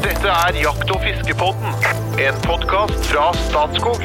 [0.00, 1.74] Dette er Jakt- og fiskepodden,
[2.24, 4.00] en podkast fra Statskog.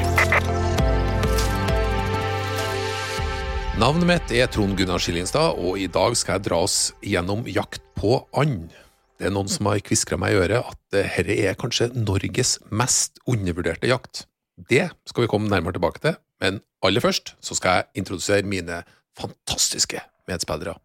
[3.80, 7.80] Navnet mitt er Trond Gunnar Skillingstad, og i dag skal jeg dra oss gjennom jakt
[7.96, 8.76] på and.
[9.16, 13.24] Det er noen som har kviskra meg i øret at dette er kanskje Norges mest
[13.24, 14.26] undervurderte jakt.
[14.60, 18.84] Det skal vi komme nærmere tilbake til, men aller først så skal jeg introdusere mine
[19.16, 20.76] fantastiske medspillere.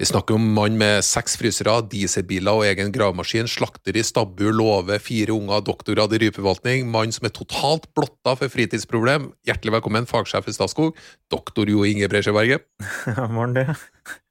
[0.00, 4.96] Vi snakker om mann med seks frysere, dieselbiler og egen gravemaskin, slakter i stabbur, låve,
[4.96, 9.26] fire unger, doktorgrad i rypeforvaltning, mann som er totalt blotta for fritidsproblem.
[9.44, 10.96] Hjertelig velkommen, fagsjef i Statskog,
[11.28, 12.64] doktor Jo Inge Bresjeberget.
[13.10, 13.66] Ja, morgen, det.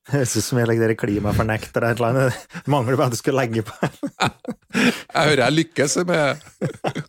[0.10, 2.48] Høres ut som jeg legger dere klimafornekter eller et eller annet.
[2.56, 3.78] Det mangler bare at du skulle legge på.
[4.74, 6.44] Jeg hører jeg lykkes med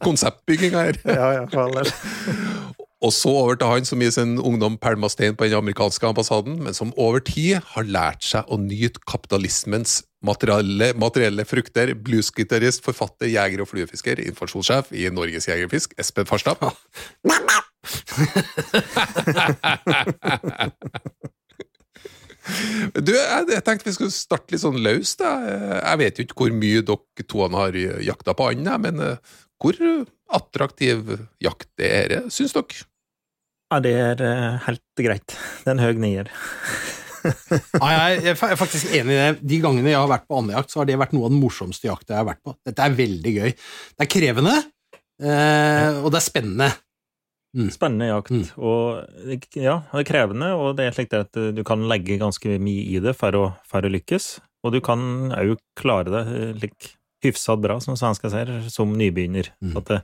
[0.01, 1.01] konseptbygginga her.
[1.05, 2.77] Ja, ja, for all del.
[3.01, 6.59] Og så over til han som i sin ungdom pælma stein på den amerikanske ambassaden,
[6.65, 11.95] men som over tid har lært seg å nyte kapitalismens materielle, materielle frukter.
[11.97, 16.61] Bluesgitarist, forfatter, jeger og fluefisker, informasjonssjef i Norges Jegerfisk, Espen Farstad.
[22.51, 25.23] Du, jeg, jeg tenkte vi skulle starte litt sånn løst.
[25.23, 29.77] Jeg, vet jo ikke hvor mye dere to har jakta på and, men eh, hvor
[30.35, 32.90] attraktiv jakt det er, syns dere?
[33.71, 35.37] Ja, det er eh, helt greit.
[35.63, 36.31] Det er en høy nier.
[37.83, 39.31] Nei, jeg er faktisk enig i det.
[39.47, 41.87] De gangene jeg har vært på andejakt, så har det vært noe av den morsomste
[41.91, 42.57] jakta jeg har vært på.
[42.67, 43.51] Dette er veldig gøy.
[43.55, 44.57] Det er krevende,
[45.23, 46.71] eh, og det er spennende.
[47.75, 48.35] Spennende jakt.
[48.35, 48.45] Mm.
[48.63, 52.87] Og ja, det er krevende, og det er slik at du kan legge ganske mye
[52.91, 54.37] i det for å, for å lykkes.
[54.67, 59.47] Og du kan òg klare det eh, lik, hyfsat bra, som svensker sier, som nybegynner.
[59.63, 59.77] Mm.
[59.81, 59.99] At det,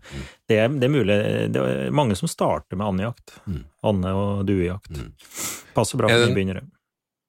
[0.48, 1.16] det, er, det er mulig
[1.54, 3.28] Det er mange som starter med andejakt.
[3.46, 3.62] Mm.
[3.90, 4.90] Ande- og duejakt.
[4.92, 5.12] Mm.
[5.76, 6.62] Passer bra for nybegynnere.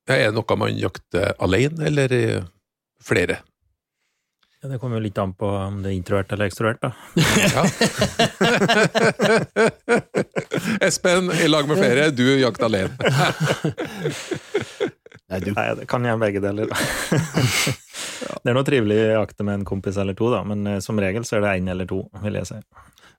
[0.08, 2.44] Ja, Er det noe man jakter alene, eller eh,
[3.04, 3.36] flere?
[4.62, 6.90] Ja, det kommer jo litt an på om det er introvert eller ekstrovert, da.
[7.54, 7.64] Ja.
[10.88, 12.98] Espen, i lag med flere, du jakter alene.
[15.28, 16.72] Nei, du, Nei, det kan jeg begge deler.
[18.44, 20.98] Det er noe trivelig å jakte med en kompis eller to, da, men eh, som
[21.02, 22.60] regel så er det én eller to, vil jeg si.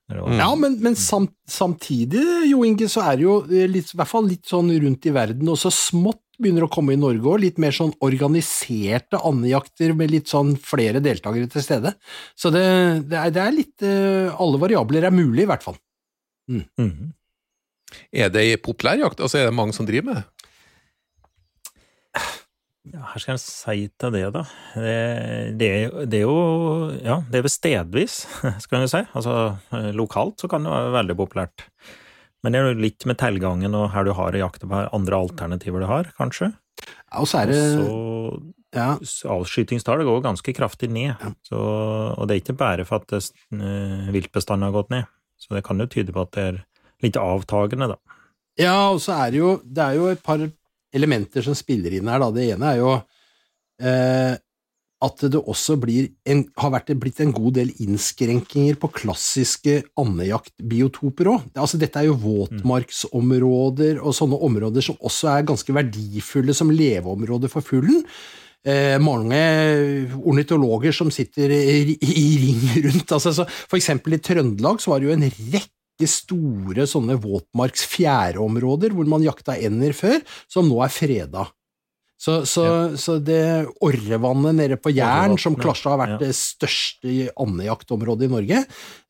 [0.09, 3.91] Det jo- ja, men, men samt, samtidig, Jo Inge, så er det jo eh, litt,
[3.93, 6.99] i hvert fall litt sånn rundt i verden, og så smått begynner å komme i
[6.99, 11.93] Norge òg, litt mer sånn organiserte andejakter med litt sånn flere deltakere til stede.
[12.33, 12.63] Så det,
[13.11, 15.77] det, er, det er litt eh, Alle variabler er mulig, i hvert fall.
[16.49, 17.13] Mhm.
[18.13, 19.21] Er det ei populær jakt?
[19.21, 20.38] Altså, er det mange som driver med det?
[22.87, 24.43] Ja, her skal jeg si til det, da.
[24.73, 24.93] Det,
[25.59, 25.71] det,
[26.09, 26.37] det er jo
[27.03, 28.21] Ja, det er vel stedvis,
[28.65, 29.01] skal jeg si.
[29.17, 29.33] Altså,
[29.75, 31.65] eh, lokalt så kan det være veldig populært.
[32.39, 35.19] Men det er jo litt med tilgangen og her du har å jakte på andre
[35.19, 36.53] alternativer du har, kanskje.
[36.79, 37.89] Ja, og så er det så
[38.75, 38.93] ja,
[39.33, 41.19] avskytingstallet går ganske kraftig ned.
[41.47, 45.09] Så, og det er ikke bare for at eh, viltbestanden har gått ned.
[45.39, 46.61] Så det kan jo tyde på at det er
[47.03, 47.99] litt avtagende, da.
[48.59, 50.41] Ja, og så er det jo Det er jo et par
[50.95, 52.29] elementer som spiller inn her, da.
[52.35, 52.93] Det ene er jo
[53.83, 54.35] eh,
[54.99, 61.45] at det også en, har vært, blitt en god del innskrenkinger på klassiske andejaktbiotoper òg.
[61.55, 67.51] Altså, dette er jo våtmarksområder og sånne områder som også er ganske verdifulle som leveområder
[67.51, 68.03] for fuglen.
[68.67, 69.39] Eh, mange
[70.19, 73.15] ornitologer som sitter i, i ring rundt.
[73.15, 78.95] Altså, så for eksempel i Trøndelag så var det jo en rekke store sånne våtmarks-fjæreområder
[78.95, 81.49] hvor man jakta ender før, som nå er freda.
[82.19, 82.63] Så, så,
[82.99, 83.39] så det
[83.79, 86.19] Orrevannet nede på Jæren, som kanskje har vært ja.
[86.25, 87.13] det største
[87.63, 88.63] jaktområdet i Norge,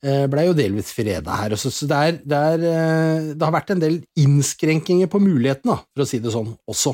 [0.03, 1.55] blei ble jo delvis freda her.
[1.57, 5.71] Så, så det, er, det, er, eh, det har vært en del innskrenkinger på muligheten,
[5.73, 6.93] da, for å si det sånn, også.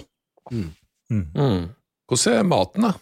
[0.55, 0.69] Mm.
[1.11, 1.67] Mm.
[2.07, 2.93] Hvordan er maten, da?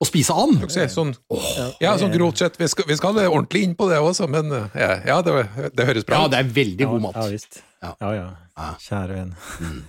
[0.00, 0.62] Å spise and!
[0.72, 2.54] Se, sånn, Ja, ja, sånn grovt sett.
[2.60, 5.34] Vi skal, vi skal ordentlig inn på det også, men eh, ja, ja det,
[5.76, 7.18] det høres bra Ja, det er veldig god mat.
[7.20, 7.60] Ja, visst.
[7.84, 7.92] Ja.
[8.16, 8.70] Ja.
[8.80, 9.34] Kjære venn.
[9.60, 9.82] Mm.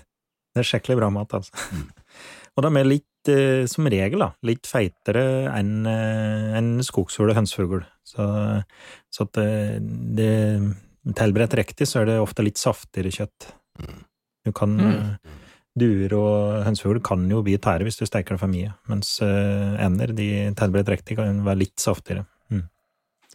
[0.51, 1.55] Det er skikkelig bra mat, altså.
[2.59, 5.23] Og de er litt, eh, som regel, da, litt feitere
[5.55, 7.85] enn eh, en skogsfugl og hønsefugl.
[8.11, 8.27] Så,
[9.15, 9.49] så at det,
[10.19, 10.31] det
[11.17, 13.47] Tilberedt riktig, så er det ofte litt saftigere kjøtt.
[14.45, 15.15] Du kan Mm.
[15.71, 19.19] Eh, Duer og hønsefugl kan jo bli tære hvis du steker det for mye, mens
[19.23, 20.27] eh, ender, de
[20.59, 22.25] tilberedt riktig, kan være litt saftigere.
[22.51, 22.65] Mm.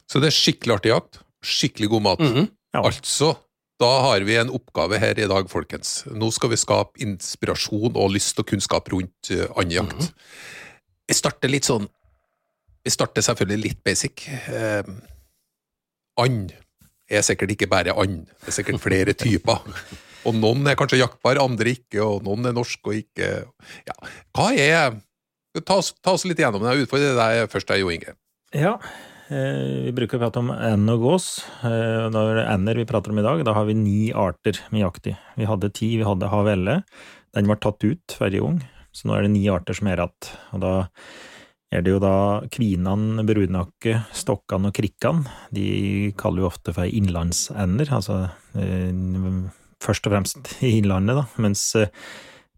[0.07, 1.21] Så det er skikkelig artig jakt.
[1.47, 2.21] Skikkelig god mat.
[2.21, 2.49] Mhm.
[2.77, 2.83] Ja.
[2.85, 3.33] Altså,
[3.81, 6.03] da har vi en oppgave her i dag, folkens.
[6.13, 10.13] Nå skal vi skape inspirasjon og lyst og kunnskap rundt uh, -hmm.
[11.09, 11.89] Vi starter litt sånn
[12.85, 14.29] Vi starter selvfølgelig litt basic.
[14.29, 14.83] Eh,
[16.17, 16.53] and
[17.11, 19.59] er sikkert ikke bare and, det er sikkert flere typer.
[20.27, 23.29] Og noen er kanskje jaktbare, andre ikke, og noen er norske og ikke
[23.87, 23.99] ja.
[24.37, 25.03] Hva er
[25.65, 26.69] Ta oss, ta oss litt gjennom det.
[26.69, 28.13] Jeg utfordrer deg først, Jo Inge.
[28.53, 28.75] Ja,
[29.27, 31.27] Eh, vi bruker å prate om and og gås.
[31.65, 33.43] Når er det ender vi prater om i dag.
[33.47, 35.17] Da har vi ni arter med jakt i.
[35.37, 36.83] Vi hadde ti, vi hadde havelle.
[37.35, 38.61] Den var tatt ut forrige gang,
[38.95, 40.31] så nå er det ni arter som er igjen.
[40.55, 40.73] Og da
[41.75, 42.17] er det jo da
[42.55, 45.27] kvinan, brunakke, stokkan og krikkan.
[45.53, 48.95] De kaller vi ofte for innlandsender, altså eh,
[49.83, 51.27] først og fremst i innlandet, da.
[51.43, 51.93] Mens, eh,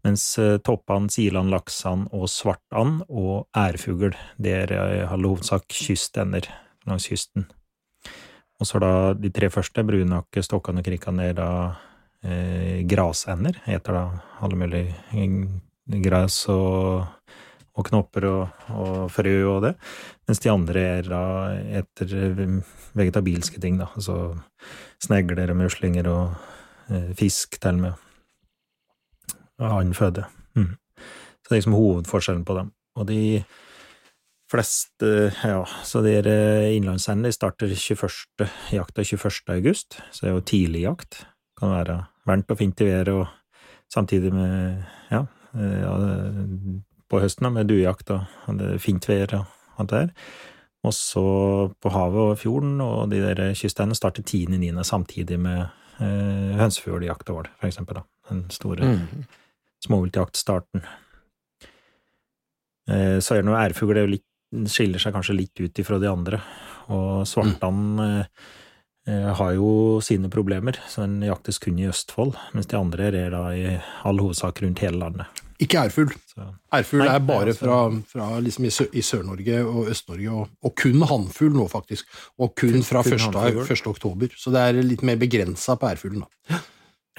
[0.05, 6.49] mens eh, toppan, silan, laksan og svartand og ærfugl, det er i all hovedsak kystender
[6.87, 7.49] langs kysten.
[8.59, 11.51] Og så da de tre første, brunakke, stokkan og krikkan, er da
[12.23, 14.03] eh, grasender, heter da
[14.43, 17.07] alle mulige gress og
[17.79, 19.73] og knopper og, og, frø og det,
[20.27, 21.23] mens de andre er da
[21.79, 22.13] etter
[22.97, 24.33] vegetabilske ting, da, altså
[25.03, 26.58] snegler og muslinger og eh,
[27.17, 27.93] fisk, til og med,
[29.59, 30.25] annen føde.
[30.55, 30.75] Mm.
[30.99, 32.71] Så det er liksom hovedforskjellen på dem.
[32.95, 33.43] Og de
[34.49, 36.15] fleste, ja, så de
[36.75, 38.49] innlandshendene starter 21.
[38.73, 39.55] jakta 21.
[39.55, 41.23] august, så det er jo tidlig jakt.
[41.59, 43.27] Kan være varmt og fint i været, og
[43.93, 45.95] samtidig med, ja, ja
[47.09, 50.09] på høsten da, med duejakt og det er fint vær og alt det der.
[50.85, 51.23] Og så
[51.81, 54.83] på havet og fjorden og de der kystene starter 10.9.
[54.83, 55.65] samtidig med
[55.99, 58.01] eh, hønsefugljakta vår, for eksempel.
[58.01, 58.05] da.
[58.29, 59.27] Den store mm.
[59.85, 60.85] småviltjaktstarten.
[62.89, 64.01] Eh, så er det noe ærfugl
[64.69, 66.41] skiller seg kanskje litt ut ifra de andre.
[66.89, 68.39] Og svartand mm.
[69.09, 73.35] eh, har jo sine problemer, så den jaktes kun i Østfold, mens de andre er
[73.35, 75.45] da i all hovedsak rundt hele landet.
[75.59, 76.13] Ikke ærfugl.
[76.73, 77.77] Ærfugl er bare fra,
[78.07, 82.07] fra liksom i Sør-Norge og Øst-Norge, og, og, kun hannfugl nå, faktisk.
[82.39, 83.71] Og kun, fra 1.
[83.71, 83.87] 1.
[83.87, 84.35] oktober.
[84.39, 86.61] Så det er litt mer begrensa på ærfuglen, da.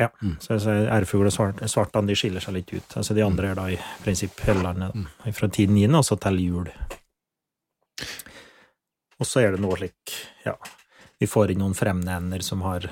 [0.00, 0.38] Ja, mm.
[0.40, 0.56] så
[0.88, 2.96] ærfugl og svart, svartand de skiller seg litt ut.
[2.96, 5.32] Altså De andre er da i prinsipp hele landet, mm.
[5.36, 6.70] fra tiden inn og så til jul.
[9.20, 10.14] Og så er det noe slik,
[10.46, 10.54] ja
[11.20, 12.88] Vi får inn noen fremnevner som har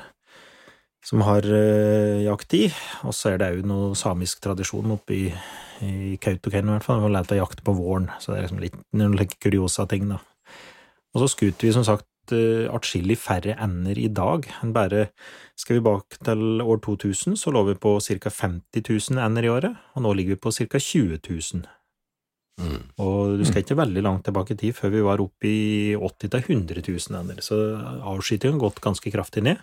[1.09, 2.67] som har uh, jakt i.
[3.09, 5.25] Og så er det òg noe samisk tradisjon oppe i,
[5.85, 7.01] i Kautokeino, i hvert fall.
[7.01, 9.89] Man har lært å jakte på våren, så det er liksom litt noen like kuriosa
[9.89, 10.21] ting, da.
[11.15, 15.09] Og så skuter vi som sagt uh, atskillig færre ender i dag enn bare
[15.59, 18.31] Skal vi bak til år 2000, så lå vi på ca.
[18.31, 20.79] 50 000 ender i året, og nå ligger vi på ca.
[20.79, 21.65] 20 000.
[22.59, 22.85] Mm.
[23.03, 26.31] Og du skal ikke veldig langt tilbake i tid før vi var oppe i 80
[26.31, 27.59] 000-100 000 ender, så
[28.13, 29.63] avskytingen har gått ganske kraftig ned.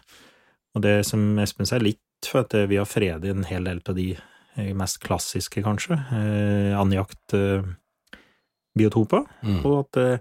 [0.75, 3.95] Og det som Espen sier, litt for at vi har fredet en hel del av
[3.95, 9.61] de eh, mest klassiske, kanskje, eh, andjaktbiotoper, eh, mm.
[9.63, 10.19] og at, eh,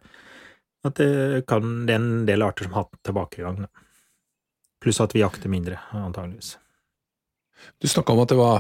[0.87, 3.57] at det, kan, det, er en del arter som har hatt tilbakegang.
[4.85, 6.51] Pluss at vi jakter mindre, antageligvis.
[7.81, 8.59] Du snakka om at det var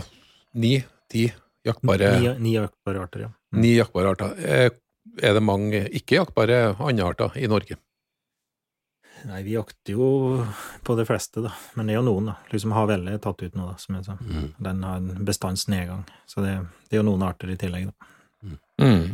[0.56, 1.25] ni-ti
[1.64, 3.31] jaktbare Ni, ni jaktbare arter, ja.
[3.52, 3.61] Mm.
[3.61, 4.29] Ni jaktbare arter.
[5.23, 7.76] Er det mange ikke-jaktbare andearter i Norge?
[9.25, 10.06] Nei, vi jakter jo
[10.85, 11.53] på de fleste, da.
[11.79, 12.35] Men det er jo noen, da.
[12.53, 14.19] Liksom Havelle er tatt ut nå, da, som jeg sa.
[14.21, 14.50] Mm.
[14.67, 16.03] Den har en bestandsnedgang.
[16.29, 18.12] Så det, det, er jo noen arter i tillegg, da.
[18.44, 18.59] Mm.
[18.85, 19.09] mm.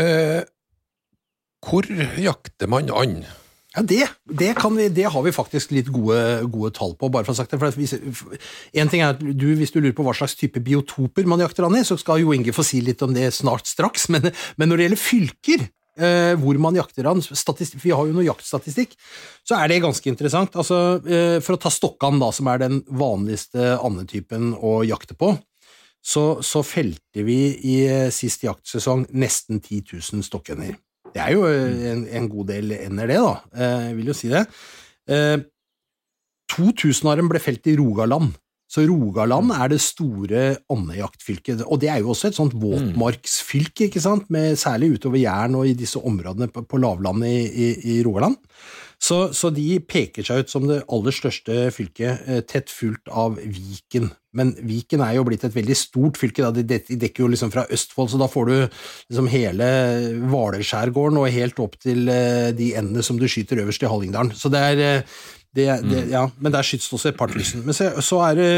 [0.00, 0.40] Eh,
[1.66, 1.86] hvor
[2.16, 3.26] jakter man and?
[3.70, 6.16] Ja, det, det, vi, det, har vi faktisk litt gode,
[6.50, 7.10] gode tall på.
[7.12, 7.60] bare for å sagt det.
[7.60, 7.94] For hvis,
[8.74, 11.68] en ting er at du, Hvis du lurer på hva slags type biotoper man jakter
[11.68, 14.08] an i, så skal Jo Inge få si litt om det snart straks.
[14.10, 18.26] Men, men når det gjelder fylker, eh, hvor man jakter an, vi har jo noe
[18.26, 18.96] jaktstatistikk,
[19.46, 20.56] så er det ganske interessant.
[20.58, 25.34] Altså, eh, for å ta stokkan, som er den vanligste andetypen å jakte på,
[26.00, 30.76] så, så felte vi i eh, sist jaktsesong nesten 10 000 stokkender.
[31.10, 33.34] Det er jo eh, en, en god del ender, det, da.
[33.54, 34.44] Eh, jeg vil jo si det.
[36.50, 38.32] 2000 av dem ble felt i Rogaland.
[38.70, 44.02] Så Rogaland er det store andejaktfylket, og det er jo også et sånt våtmarksfylke, ikke
[44.02, 47.98] sant, med, særlig utover Jæren og i disse områdene på, på lavlandet i, i, i
[48.06, 48.38] Rogaland.
[49.00, 53.38] Så, så, de peker seg ut som det aller største fylket, eh, tett fulgt av
[53.40, 54.10] Viken.
[54.36, 56.52] Men Viken er jo blitt et veldig stort fylke, da.
[56.52, 59.70] de dekker jo liksom fra Østfold, så da får du liksom hele
[60.30, 64.36] Hvalerskjærgården og helt opp til eh, de endene som du skyter øverst i Hallingdalen.
[64.36, 65.18] Så det er eh,
[65.54, 66.10] det, det, mm.
[66.12, 67.64] ja, men der skytes det også et par tusen.
[67.66, 68.50] Men så, så er det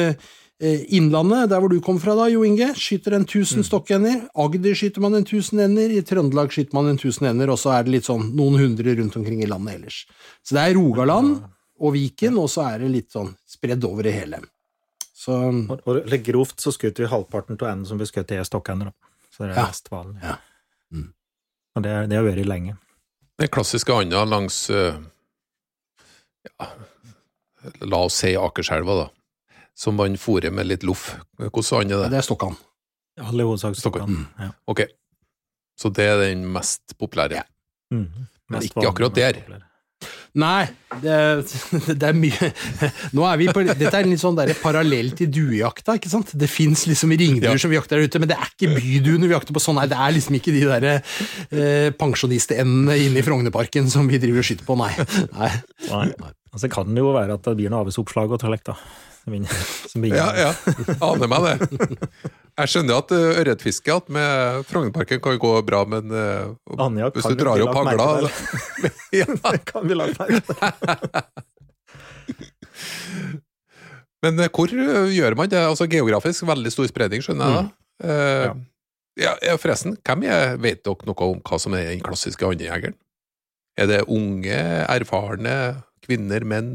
[0.61, 3.67] eh, Innlandet, der hvor du kom fra da, Jo Inge, skyter en 1000 mm.
[3.71, 4.19] stokkender.
[4.45, 5.95] Agder skyter man en 1000 ender.
[5.97, 8.97] I Trøndelag skyter man en 1000 ender, og så er det litt sånn noen hundre
[8.99, 10.03] rundt omkring i landet ellers.
[10.45, 11.39] Så det er Rogaland
[11.83, 14.43] og Viken, og så er det litt sånn spredd over det hele.
[15.23, 18.45] Så, og, og litt grovt så skjøt vi halvparten av enden som vi skjøt, i
[18.45, 18.93] stokkender.
[19.33, 19.65] Så det er ja.
[19.71, 20.21] mest vanlig.
[20.21, 20.37] Ja.
[20.93, 21.09] Mm.
[21.73, 22.77] Og det, det har vært lenge.
[23.41, 25.01] Den klassiske anda langs uh
[26.49, 26.69] ja,
[27.87, 29.59] La oss si Akerselva, da.
[29.79, 31.13] Som man fôrer med litt loff.
[31.39, 32.11] Hvordan and er det?
[32.13, 32.57] Det er Stokkan.
[33.23, 34.11] Alle hovedsak Stokkan.
[34.11, 34.27] Mm.
[34.39, 34.49] Ja.
[34.67, 34.83] Ok.
[35.79, 37.43] Så det er den mest populære?
[37.43, 37.45] Ja.
[37.95, 38.09] Mm.
[38.53, 39.39] Mest ikke akkurat der.
[39.47, 39.63] vanlig.
[40.41, 40.65] Nei,
[41.03, 41.17] det,
[42.01, 42.47] det er mye
[43.17, 45.99] Nå er vi på, Dette er litt sånn der parallell til duejakta.
[46.01, 46.33] ikke sant?
[46.41, 47.59] Det fins liksom ringduer Ja.
[47.61, 49.77] som vi jakter der ute, men det er ikke byduene vi jakter på sånn.
[49.77, 54.41] Nei, det er liksom ikke de der eh, pensjonistendene inne i Frognerparken som vi driver
[54.41, 54.93] og skyter på, nei.
[55.37, 55.51] nei.
[55.91, 56.07] Nei.
[56.53, 58.79] Altså, det kan jo være at det blir noe avisoppslag og tillek, da.
[59.23, 60.53] Som begynner- Ja, ja.
[61.07, 61.55] Aner meg det.
[62.59, 66.53] Jeg skjønner at uh, ørretfiske at med Frognerparken kan gå bra, men uh,
[67.15, 68.09] hvis du drar opp hagla
[69.21, 69.27] ja.
[69.71, 70.57] Kan vi lage merke til.
[74.23, 75.59] Men eh, hvor gjør man det?
[75.67, 77.65] Altså Geografisk veldig stor spredning, skjønner jeg da.
[78.07, 78.51] Eh,
[79.23, 79.33] ja.
[79.43, 82.95] ja, forresten, hvem er, vet dere noe om hva som er den klassiske andejegeren?
[83.81, 84.61] Er det unge,
[84.93, 85.57] erfarne
[86.05, 86.75] kvinner, menn?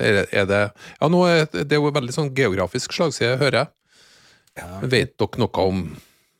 [0.00, 0.62] Er det,
[1.00, 3.74] Ja, nå er det er jo veldig sånn geografisk slagside, hører jeg.
[4.80, 5.84] Men Vet dere noe om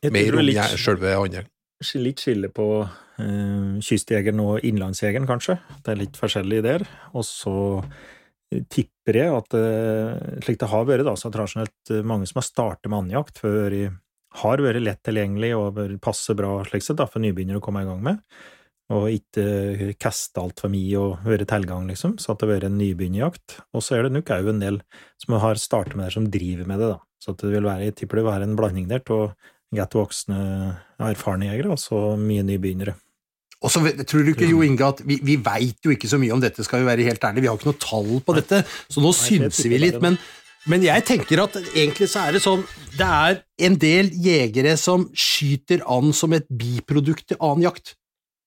[0.03, 1.51] Jeg mer om litt- selve andejegeren?
[2.03, 5.55] Litt skille på uh, kystjegeren og innlandsjegeren, kanskje.
[5.85, 6.83] Det er litt forskjellig der.
[7.15, 7.53] Og så
[8.67, 12.47] tipper jeg at uh, slik det har vært, da, så tradisjonelt uh, mange som har
[12.49, 13.87] startet med andjakt før i
[14.43, 17.87] har vært lett tilgjengelig og passer bra slik sett da, for nybegynnere å komme i
[17.87, 18.19] gang med.
[18.89, 22.15] Og ikke kaste altfor mye og være tilgang, liksom.
[22.17, 23.59] Så at det har vært en nybegynnerjakt.
[23.77, 24.79] Og så er det nok òg en del
[25.21, 26.97] som har startet med det, som driver med det, da.
[27.21, 29.35] Så at det vil være, jeg tipper det vil være en blanding der av
[29.75, 30.39] godt voksne,
[31.11, 32.95] erfarne jegere, og så mye nybegynnere.
[33.59, 36.31] Og så tror du ikke, Jo Inge, at vi, vi veit jo ikke så mye
[36.31, 37.43] om dette, skal vi være helt ærlige.
[37.43, 39.99] Vi har ikke noe tall på dette, så nå Nei, synser vi litt.
[40.03, 40.15] Men,
[40.71, 42.63] men jeg tenker at egentlig så er det sånn
[42.95, 47.98] Det er en del jegere som skyter and som et biprodukt til annen jakt.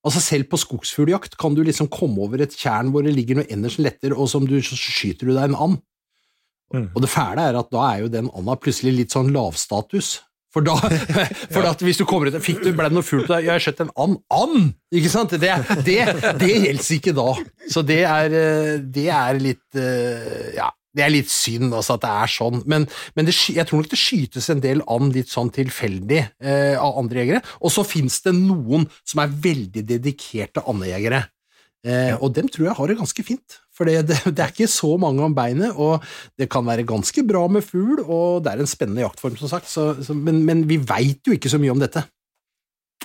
[0.02, 3.48] Altså Selv på skogsfugljakt kan du liksom komme over et tjern hvor det ligger noe
[3.52, 5.80] ender som letter, og som du så skyter du deg en and.
[6.72, 6.88] Mm.
[6.90, 10.16] Og det fæle er at da er jo den anda plutselig litt sånn lavstatus.
[10.52, 10.74] For da,
[11.54, 13.46] for at hvis du kommer ut Fikk du, ble det noe fugl på deg?
[13.46, 14.18] Ja, jeg skjøt en and.
[14.34, 14.74] And!
[14.92, 15.32] Ikke sant?
[15.40, 15.52] Det,
[15.86, 16.00] det,
[16.40, 17.28] det gjelder ikke da.
[17.72, 22.02] Så det er, eh, det er litt eh, Ja, det er litt synd altså at
[22.04, 22.62] det er sånn.
[22.68, 26.74] Men, men det, jeg tror nok det skytes en del an litt sånn tilfeldig eh,
[26.76, 27.40] av andre jegere.
[27.64, 31.22] Og så fins det noen som er veldig dedikerte andejegere.
[31.82, 33.58] Eh, Og dem tror jeg har det ganske fint.
[33.72, 36.04] For det, det, det er ikke så mange om beinet, og
[36.38, 39.70] det kan være ganske bra med fugl, og det er en spennende jaktform, som sagt,
[39.72, 42.04] så, så, men, men vi veit jo ikke så mye om dette.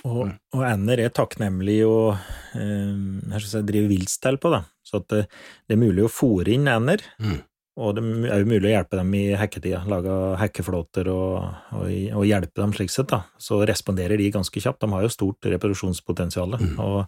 [0.06, 2.92] Og, og ender er takknemlig å eh,
[3.32, 4.60] jeg skal si, drive viltstell på, da.
[4.86, 5.24] Så at det,
[5.66, 7.40] det er mulig å fòre inn ender, Mm.
[7.78, 11.44] Og det er jo mulig å hjelpe dem i hacketida, Lage hekkeflåter og,
[11.78, 11.84] og,
[12.18, 13.22] og hjelpe dem slik sett, da.
[13.38, 14.80] Så responderer de ganske kjapt.
[14.82, 16.98] De har jo stort reproduksjonspotensial, og,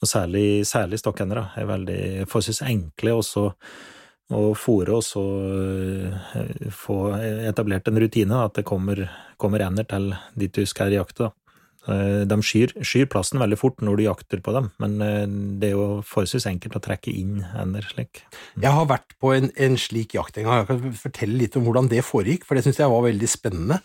[0.00, 3.50] og særlig, særlig stokkhendere er veldig forholdsvis enkle også
[4.34, 5.22] å fòre og så
[6.40, 6.96] eh, få
[7.46, 9.04] etablert en rutine, da, at det kommer,
[9.38, 11.28] kommer ender til dit du skal jakte.
[11.28, 11.45] da.
[11.86, 15.26] Eh, De skyr, skyr plassen veldig fort når du jakter på dem, men eh,
[15.60, 18.24] det er jo forholdsvis enkelt å trekke inn hender slik.
[18.58, 20.64] Jeg har vært på en, en slik jakt en gang.
[20.64, 23.78] Jeg kan fortelle litt om hvordan det foregikk, for det syns jeg var veldig spennende.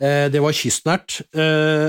[0.00, 1.20] Eh, Det var kystnært,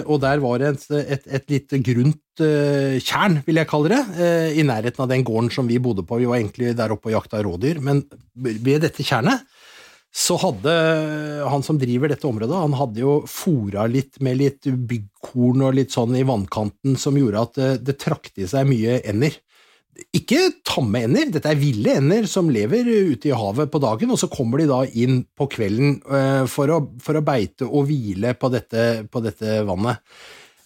[0.04, 0.86] og der var det et,
[1.18, 4.02] et, et lite grunt tjern, vil jeg kalle det,
[4.58, 6.18] i nærheten av den gården som vi bodde på.
[6.18, 8.02] Vi var egentlig der oppe og jakta rådyr, men
[8.34, 9.46] ved dette tjernet
[10.14, 10.74] så hadde
[11.50, 15.96] han som driver dette området, han hadde jo fora litt med litt byggkorn og litt
[15.96, 19.40] sånn i vannkanten som gjorde at det, det trakk til seg mye ender.
[20.14, 24.22] Ikke tamme ender, dette er ville ender som lever ute i havet på dagen, og
[24.22, 28.38] så kommer de da inn på kvelden eh, for, å, for å beite og hvile
[28.38, 30.02] på dette, på dette vannet.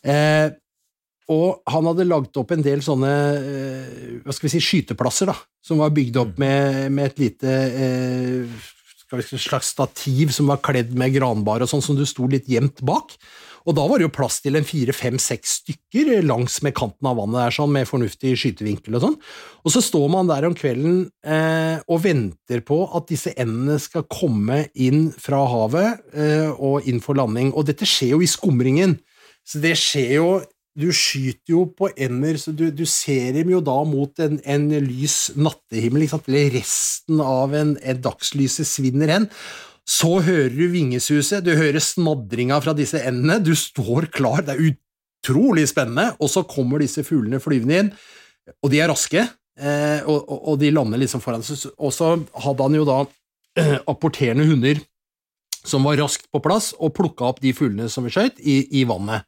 [0.03, 0.47] Eh,
[1.31, 5.35] og han hadde lagd opp en del sånne eh, hva skal vi si, skyteplasser, da,
[5.63, 8.67] som var bygd opp med, med et lite eh,
[9.07, 13.15] slags stativ som var kledd med granbar og sånn, som du sto litt gjemt bak.
[13.67, 17.09] Og da var det jo plass til en fire, fem, seks stykker langs med kanten
[17.09, 19.17] av vannet der, sånn, med fornuftig skytevinkel og sånn.
[19.67, 24.07] Og så står man der om kvelden eh, og venter på at disse endene skal
[24.07, 27.51] komme inn fra havet eh, og inn for landing.
[27.51, 28.95] Og dette skjer jo i skumringen.
[29.47, 30.29] Så det skjer jo
[30.77, 34.67] Du skyter jo på ender, så du, du ser dem jo da mot en, en
[34.85, 39.25] lys nattehimmel, eller resten av en, en dagslyset svinner hen.
[39.87, 44.67] Så hører du vingesuset, du hører smadringa fra disse endene, du står klar, det er
[44.67, 47.91] utrolig spennende, og så kommer disse fuglene flyvende inn,
[48.61, 49.23] og de er raske,
[49.57, 51.71] eh, og, og, og de lander liksom foran deg.
[51.73, 52.99] og så hadde han jo da
[53.95, 54.83] apporterende hunder
[55.67, 58.85] som var raskt på plass og plukka opp de fuglene som vi skøyt, i, i
[58.87, 59.25] vannet.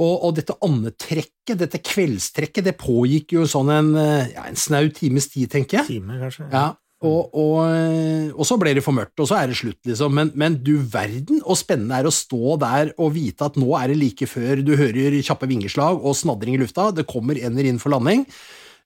[0.00, 4.86] Og, og dette andetrekket, dette kveldstrekket, det pågikk jo sånn en, eh, ja, en snau
[4.94, 5.98] times tid, tenker jeg.
[5.98, 6.46] Time, kanskje?
[6.48, 6.70] Ja,
[7.02, 10.14] og, og, eh, og så ble det for mørkt, og så er det slutt, liksom.
[10.14, 13.90] Men, men du verden og spennende er å stå der og vite at nå er
[13.90, 17.82] det like før du hører kjappe vingeslag og snadring i lufta, det kommer ender inn
[17.82, 18.24] for landing.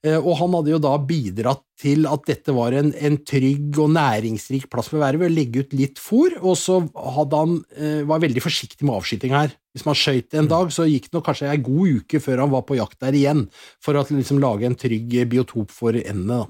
[0.05, 3.93] Eh, Og han hadde jo da bidratt til at dette var en, en trygg og
[3.95, 7.61] næringsrik plass for å være ved å legge ut litt fôr, og så han,
[8.09, 9.53] var han veldig forsiktig med avskyting her.
[9.77, 12.53] Hvis man skøyt en dag, så gikk det nok kanskje ei god uke før han
[12.55, 13.43] var på jakt der igjen,
[13.85, 16.47] for å liksom lage en trygg biotop for endene.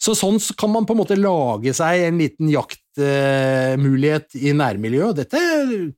[0.00, 5.18] Så sånn kan man på en måte lage seg en liten jaktmulighet i nærmiljøet, og
[5.18, 5.42] dette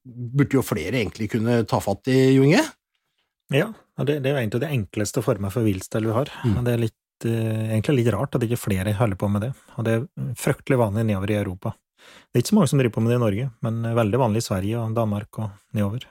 [0.05, 2.65] burde jo flere egentlig kunne ta fatt i, Jo Inge?
[3.53, 3.69] Ja,
[4.05, 6.31] det, det er jo egentlig det enkleste former for viltstell vi har.
[6.45, 6.57] Mm.
[6.65, 9.53] Det er litt, eh, egentlig litt rart at ikke flere holder på med det.
[9.77, 10.07] Og det er
[10.41, 11.75] fryktelig vanlig nedover i Europa.
[12.33, 14.43] Det er ikke så mange som driver på med det i Norge, men veldig vanlig
[14.43, 16.09] i Sverige og Danmark og nedover.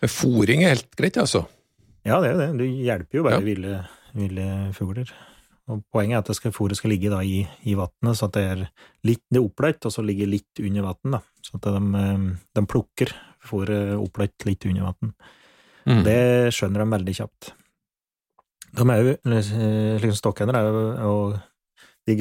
[0.00, 1.44] Men fôring er helt greit, altså.
[2.04, 2.48] Ja, det er jo det.
[2.58, 3.44] Du hjelper jo bare Ja.
[3.44, 3.76] ville,
[4.14, 5.12] ville fugler.
[5.72, 8.34] Og poenget er at det skal, fôret skal ligge da i, i vannet, så at
[8.36, 8.64] det er
[9.08, 11.20] litt det er oppløyt, og så ligger litt under vann.
[11.40, 15.14] Så at de, eh, de plukker fôret oppløyt litt under vann.
[15.84, 16.02] Mm.
[16.06, 16.20] Det
[16.54, 17.50] skjønner de veldig kjapt.
[18.74, 19.16] De er jo,
[20.02, 20.68] liksom stokkender er
[21.06, 21.36] og
[22.04, 22.16] de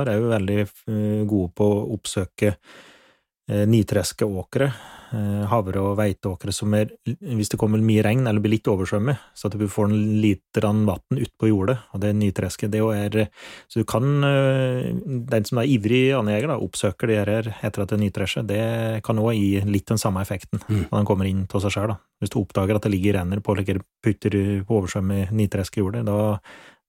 [0.00, 4.70] har, er jo veldig eh, gode på å oppsøke eh, nitreske åkre,
[5.10, 9.48] havre- og veiteåkre som er, hvis det kommer mye regn eller blir litt oversvømmet, så
[9.50, 13.28] at du får en liter vann utpå jordet, og det er nytreske Det er,
[13.68, 14.92] så du kan, eh,
[15.32, 19.02] den som er ivrig anjeger, da, oppsøker det her etter at det er nitresje, det
[19.02, 20.86] kan òg gi litt den samme effekten Mm.
[20.90, 21.96] når den kommer inn til seg sjøl.
[22.20, 26.38] Hvis du oppdager at det ligger renner på eller putter på oversvømmet nitreske jordet, da,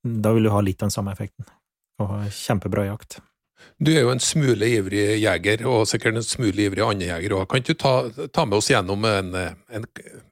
[0.04, 1.46] da vil du ha litt den samme effekten.
[2.00, 3.20] Og kjempebra jakt.
[3.82, 7.48] Du er jo en smule ivrig jeger, og sikkert en smule ivrig andejeger òg.
[7.50, 7.94] Kan ikke du ta,
[8.34, 9.32] ta med oss gjennom en,
[9.74, 9.88] en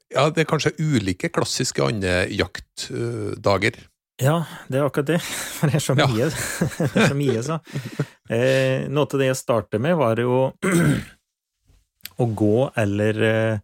[0.10, 3.76] Ja, det er kanskje ulike klassiske andejaktdager?
[4.20, 5.20] Ja, det er akkurat det.
[5.58, 6.08] For det er så Ja.
[6.10, 6.30] mye.
[6.94, 7.60] det er så mye, så.
[8.30, 10.50] Eh, noe av det jeg startet med, var jo
[12.24, 13.60] å gå eller, eh,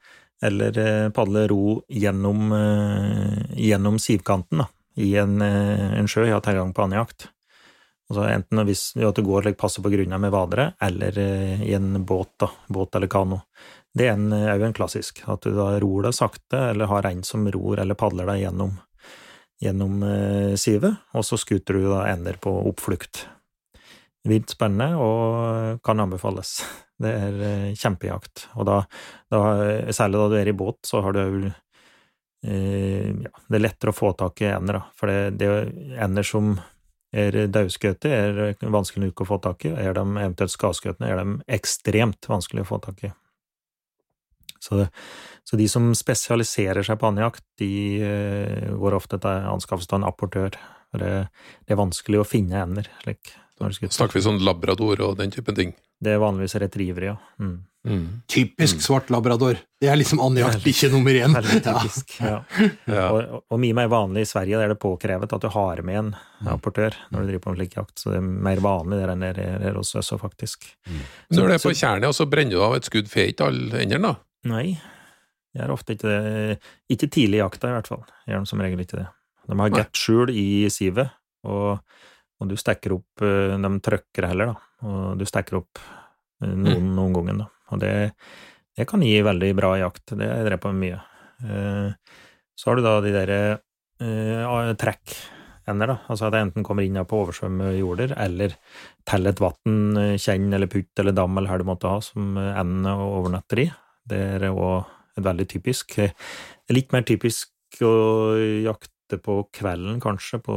[0.46, 4.70] eller eh, padle ro gjennom, eh, gjennom sivkanten da,
[5.02, 7.30] i en, en sjø jeg har tilgang på andejakt.
[8.10, 11.64] Altså enten hvis ved at du går og passer på grunna med vadere, eller eh,
[11.66, 13.42] i en båt, da, båt eller kano.
[13.96, 17.48] Det er jo en klassisk, at du da ror deg sakte, eller har en som
[17.50, 18.76] ror eller padler deg gjennom
[19.62, 23.26] gjennom eh, sivet, og så skuter du da ender på oppflukt.
[24.26, 26.58] Vilt spennende og kan anbefales.
[27.02, 28.46] Det er eh, kjempejakt.
[28.56, 28.78] Og da,
[29.32, 29.40] da,
[29.92, 31.42] særlig da du er i båt, så har du jo
[32.48, 34.96] eh, ja, Det er lettere å få tak i ender, da.
[34.96, 35.74] For det, det er
[36.08, 36.54] ender som
[37.16, 39.74] er daudskutte, er vanskelig nok å få tak i.
[39.74, 43.12] Er de eventuelt skadskutte, er de ekstremt vanskelig å få tak i.
[44.66, 44.86] Så,
[45.46, 50.08] så de som spesialiserer seg på andjakt, de eh, går ofte til anskaffelse av en
[50.10, 50.58] apportør.
[50.96, 51.12] Det,
[51.68, 52.90] det er vanskelig å finne ender.
[53.56, 55.76] Snakker vi sånn labrador og den typen ting?
[56.04, 57.18] Det er vanligvis retrievere, ja.
[57.40, 57.64] Mm.
[58.28, 59.60] Typisk svart labrador.
[59.80, 61.36] Det er liksom andejakt, ikke nummer én.
[61.62, 62.16] Typisk.
[62.26, 62.40] Ja.
[62.90, 63.04] Ja.
[63.14, 66.00] Og, og mye mer vanlig i Sverige, der er det påkrevet at du har med
[66.02, 66.10] en
[66.46, 66.50] Mm.
[66.52, 67.94] apportør når du driver på en slik jakt.
[68.02, 70.66] Så det er mer vanlig der enn det er hos oss, faktisk.
[71.32, 73.80] Når du er på tjernet, og så brenner du av et skudd, får ikke alle
[73.86, 74.50] endene, da?
[74.52, 74.66] Nei,
[75.56, 76.58] jeg er ofte ikke det.
[76.92, 78.04] Ikke tidlig i jakta, i hvert fall.
[78.28, 79.08] Jeg gjør de som regel ikke det.
[79.48, 81.16] De har gett skjul i sivet,
[81.48, 81.80] og,
[82.42, 84.65] og du stekker opp eh, De trøkker heller, da.
[84.84, 85.80] Og du stekker opp
[86.44, 86.96] eh, noen, Mm.
[86.96, 87.48] noen ganger, da.
[87.72, 87.94] Og det,
[88.78, 90.06] det kan gi veldig bra jakt.
[90.18, 91.02] Det jeg drevet på med mye.
[91.46, 91.94] Eh,
[92.58, 93.40] Så har du da de derre
[94.00, 95.96] eh, trekkender, da.
[96.08, 98.54] Altså at det enten kommer inn på oversvømme jorder, eller
[99.06, 102.38] til et vann, eh, kjenn eller putt eller dam eller hva du måtte ha, som
[102.38, 103.72] endene overnatter i.
[104.08, 104.86] Det er òg
[105.18, 105.98] veldig typisk.
[106.70, 107.92] Litt mer typisk å
[108.64, 110.56] jakte på kvelden, kanskje, på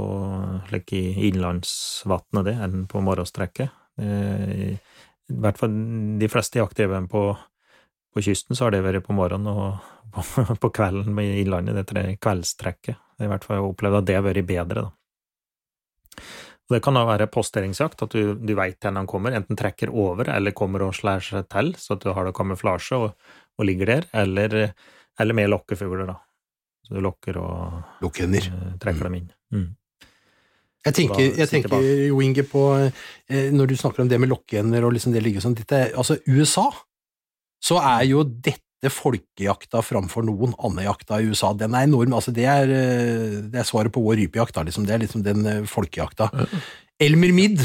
[0.71, 3.71] like i innlandsvatnet det, enn på morgenstrekket.
[3.99, 4.75] Eh,
[5.29, 5.75] I hvert fall
[6.21, 7.23] de fleste jeg på,
[8.15, 9.79] på kysten, så har det vært på morgenen og
[10.15, 11.91] på, på kvelden i innlandet.
[11.91, 12.97] Det er kveldstrekket.
[13.19, 14.91] I hvert fall har jeg opplevd at det har vært bedre, da.
[16.69, 19.89] Og Det kan da være posteringsjakt, at du, du veit hvor han kommer, enten trekker
[19.89, 23.15] over eller kommer og slår seg til, så at du har da kamuflasje og,
[23.57, 24.57] og ligger der, eller,
[25.19, 26.19] eller med lokkefugler, da.
[26.85, 28.51] Så du lokker og Lukkender.
[28.53, 29.31] eh, trekker dem inn.
[29.53, 29.67] Mm.
[30.89, 34.87] Jeg tenker, jeg tenker Jo Inge, på eh, Når du snakker om det med lokkeender
[34.87, 36.69] og liksom det ligger sånn dette, Altså, USA,
[37.63, 41.51] så er jo dette folkejakta framfor noen andejakta i USA.
[41.59, 42.15] Den er enorm.
[42.15, 44.55] altså Det er, eh, det er svaret på vår rypejakt.
[44.55, 44.87] da, liksom.
[44.87, 46.31] Det er liksom den folkejakta.
[46.31, 46.61] folkejakta.
[46.99, 47.61] Elmer Midd.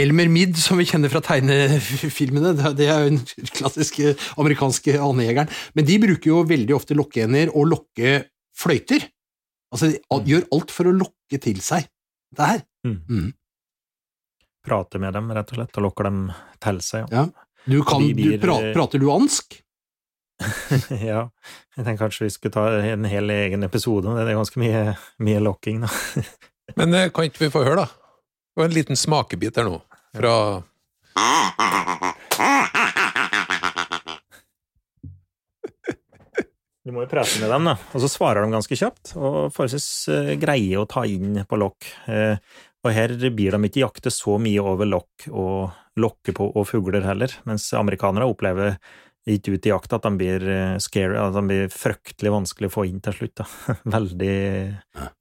[0.00, 5.50] Elmer Midd, som vi kjenner fra tegnefilmene, det det er jo den klassiske amerikanske andejegeren.
[5.76, 9.04] Men de bruker jo veldig ofte lokkeender og lokkefløyter.
[9.70, 11.84] Altså, de gjør alt for å lokke til seg
[12.36, 12.62] det her.
[12.86, 12.98] Mm.
[13.10, 13.30] Mm.
[14.66, 16.20] Prater med dem, rett og slett, og lokker dem
[16.60, 17.08] til seg.
[17.12, 17.26] Ja.
[17.66, 19.58] Du kan, du blir- pra, prater du ansk?
[21.10, 21.26] ja.
[21.76, 24.24] Jeg tenker kanskje vi skulle ta en hel egen episode om det.
[24.28, 24.82] Det er ganske mye,
[25.20, 25.90] mye lokking, da.
[26.78, 27.88] Men eh, kan ikke vi få høre, da?
[28.50, 29.78] Det var en liten smakebit her nå,
[30.16, 30.34] fra
[36.90, 37.76] Du må jo prate med dem, da.
[37.94, 41.86] Og så svarer de ganske kjapt, og forholdsvis eh, greie å ta inn på lokk.
[42.10, 42.40] Eh,
[42.82, 47.06] og her blir de ikke jakte så mye over lokk og lokke på og fugler
[47.06, 48.74] heller, mens amerikanere opplever
[49.30, 52.74] ikke ut i jakta at de blir eh, scary, at de blir fryktelig vanskelig å
[52.80, 53.36] få inn til slutt.
[53.38, 53.46] Da.
[53.96, 54.34] Veldig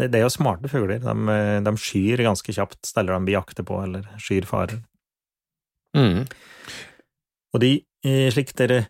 [0.02, 1.06] Det, er jo smarte fugler.
[1.06, 4.82] De, de skyr ganske kjapt steder de blir jakter på, eller skyr farer.
[5.94, 6.24] mm.
[7.54, 7.76] Og de,
[8.34, 8.88] slik dere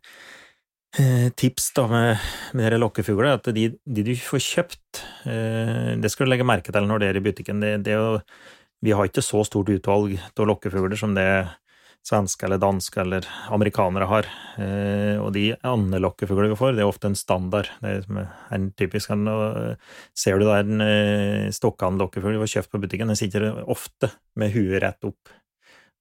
[1.37, 6.25] tips da med, med dere lokkefugler, at de, de du får kjøpt, eh, det skal
[6.25, 7.61] du legge merke til når det er i butikken.
[7.63, 8.19] Det, det jo,
[8.85, 11.29] vi har ikke så stort utvalg av lokkefugler som det
[12.07, 14.29] svenske eller danske eller amerikanere har.
[14.57, 17.69] Eh, og de andre lokkefugler vi får, det er ofte en standard.
[17.83, 19.27] Det er en typisk en,
[20.17, 24.55] Ser du da en eh, stokkandlokkefugl du får kjøpt på butikken, den sitter ofte med
[24.55, 25.35] huet rett opp.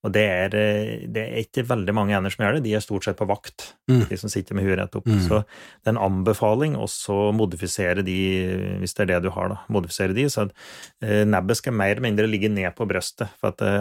[0.06, 2.84] Og det er, eh, det er ikke veldig mange ender som gjør det, de er
[2.84, 4.02] stort sett på vakt, Mm.
[4.08, 5.06] de som sitter med huet rett opp.
[5.08, 5.20] Mm.
[5.24, 8.16] Så det er en anbefaling også å modifisere de,
[8.82, 9.56] hvis det er det du har, da.
[9.72, 10.52] Modifisere de, så at
[11.02, 13.80] eh, nebbet skal mer eller mindre ligge ned på brøstet, for at eh,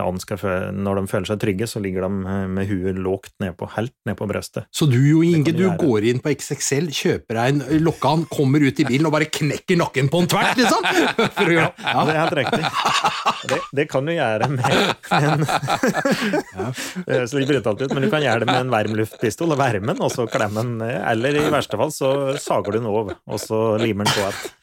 [0.72, 3.94] når de føler seg trygge, så ligger de eh, med huet lågt ned på, helt
[4.08, 4.66] ned på brøstet.
[4.72, 5.78] Så du Jo Inge, du gjøre.
[5.84, 9.78] går inn på XXL, kjøper deg en lokkan, kommer ut i bilen og bare knekker
[9.84, 10.82] nakken på en tvert, liksom?
[11.58, 12.64] Ja, det er helt riktig.
[13.52, 14.66] Det, det kan du gjøre med
[15.12, 15.44] en
[16.08, 19.94] Det høres litt brutalt ut, men du kan gjøre det med en varmluftpistol og varme
[19.94, 20.82] den, og så klemme den.
[20.88, 24.54] Eller i verste fall så sager du den over, og så limer den på igjen.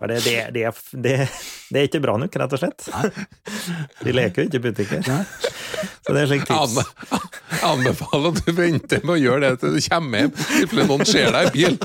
[0.00, 1.14] For det, det, det, er- det,
[1.70, 2.86] det er ikke bra nok, rett og slett.
[4.04, 5.04] De leker jo ikke i butikker.
[6.00, 6.78] Så det er slik tips.
[6.80, 7.20] Anne,
[7.70, 11.04] anbefaler at du venter med å gjøre det til du kommer hjem, i tilfelle noen
[11.08, 11.76] ser deg i bil.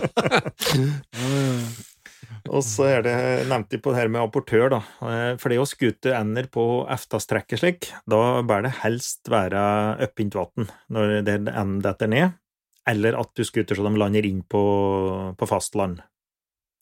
[2.53, 3.17] Og så er det
[3.49, 4.79] nevnt de på det her med apportør, da.
[5.10, 9.62] Eh, For det å skute ender på eftastrekket slik, da bør det helst være
[10.05, 12.36] oppint vann når det enden detter ned,
[12.86, 14.62] eller at du skuter så de lander inn på,
[15.38, 16.03] på fast land.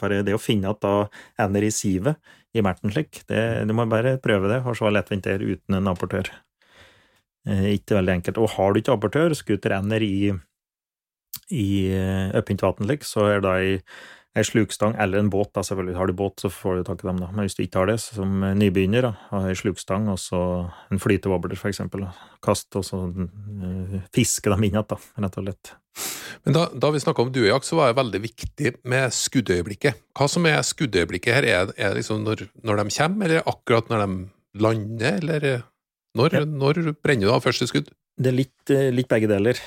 [0.02, 1.06] For det å finne at da
[1.40, 2.20] ender i sivet
[2.54, 5.92] i merten slik, det, du må bare prøve det, og er lettvint det uten en
[5.94, 6.28] apportør.
[7.48, 8.42] Eh, Ikke veldig enkelt.
[8.44, 10.34] Og har du ikke apportør, skuter ender i
[11.54, 11.92] i
[12.38, 13.72] oppint vann slik, så er det da i
[14.34, 15.96] ei slukstang eller en båt, da selvfølgelig.
[16.00, 17.28] Har du båt, så får du tak i dem, da.
[17.30, 20.40] Men hvis du ikke har det, så som nybegynner, da, ha ei slukstang og så
[20.90, 22.08] en flytewobbler, for eksempel.
[22.44, 24.90] Kast og så eh, fiske dem inn igjen,
[25.22, 25.74] rett og slett.
[26.48, 30.02] Men da, da vi snakka om duejakt, så var det veldig viktig med skuddøyeblikket.
[30.18, 31.46] Hva som er skuddøyeblikket her?
[31.54, 35.68] Er, det liksom når, når de kommer, eller akkurat når de lander, eller eh,
[36.18, 36.46] når, Ja.
[36.50, 37.94] når brenner du av første skudd?
[38.18, 39.58] Det er litt, eh, litt begge deler.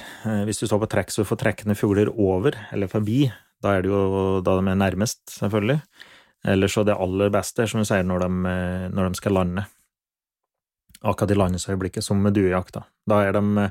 [0.46, 3.28] Hvis du står på trekk, så får trekkende fugler over eller forbi.
[3.64, 5.80] Da er det jo da de er nærmest, selvfølgelig.
[6.46, 8.56] Eller så det aller beste, som du sier, når de,
[8.94, 9.64] når de skal lande.
[11.02, 12.84] Akkurat i landesøyeblikket, som med duejakt, da.
[13.08, 13.66] Da er de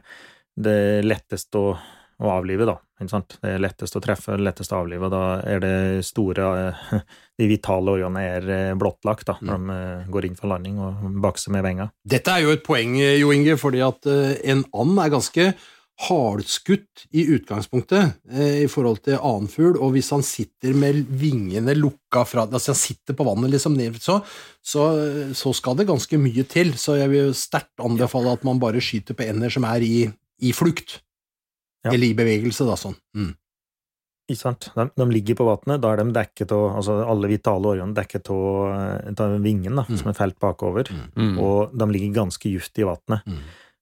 [0.55, 1.75] det letteste å,
[2.23, 2.77] å avlive, da.
[2.95, 3.35] Ikke sant?
[3.41, 5.09] Det er lettest å treffe, lettest å avlive.
[5.11, 5.75] Da er det
[6.07, 6.47] store
[7.39, 11.01] De vitale organene er eh, blottlagt, da, når de eh, går inn for landing og
[11.23, 11.89] bakser med venga.
[12.07, 15.49] Dette er jo et poeng, Jo Inge, fordi at eh, en and er ganske
[15.95, 21.75] hardskutt i utgangspunktet eh, i forhold til annen fugl, og hvis han sitter med vingene
[21.77, 24.19] lukka fra Altså han sitter på vannet, liksom, ned, så,
[24.59, 24.89] så,
[25.35, 26.73] så skal det ganske mye til.
[26.79, 29.95] Så jeg vil sterkt anbefale at man bare skyter på ender som er i,
[30.43, 30.99] i flukt.
[31.85, 31.93] Ja.
[31.93, 32.95] Eller i bevegelse, da, sånn.
[33.15, 33.33] Mm.
[34.25, 34.71] Ikke sant?
[34.73, 38.31] De, de ligger på vannet, da er de dekket av altså alle vitale årene dekket
[38.33, 39.99] av vingen, da, Mm.
[40.01, 41.35] som er felt bakover, Mm.
[41.39, 43.21] og de ligger ganske djupt i vannet.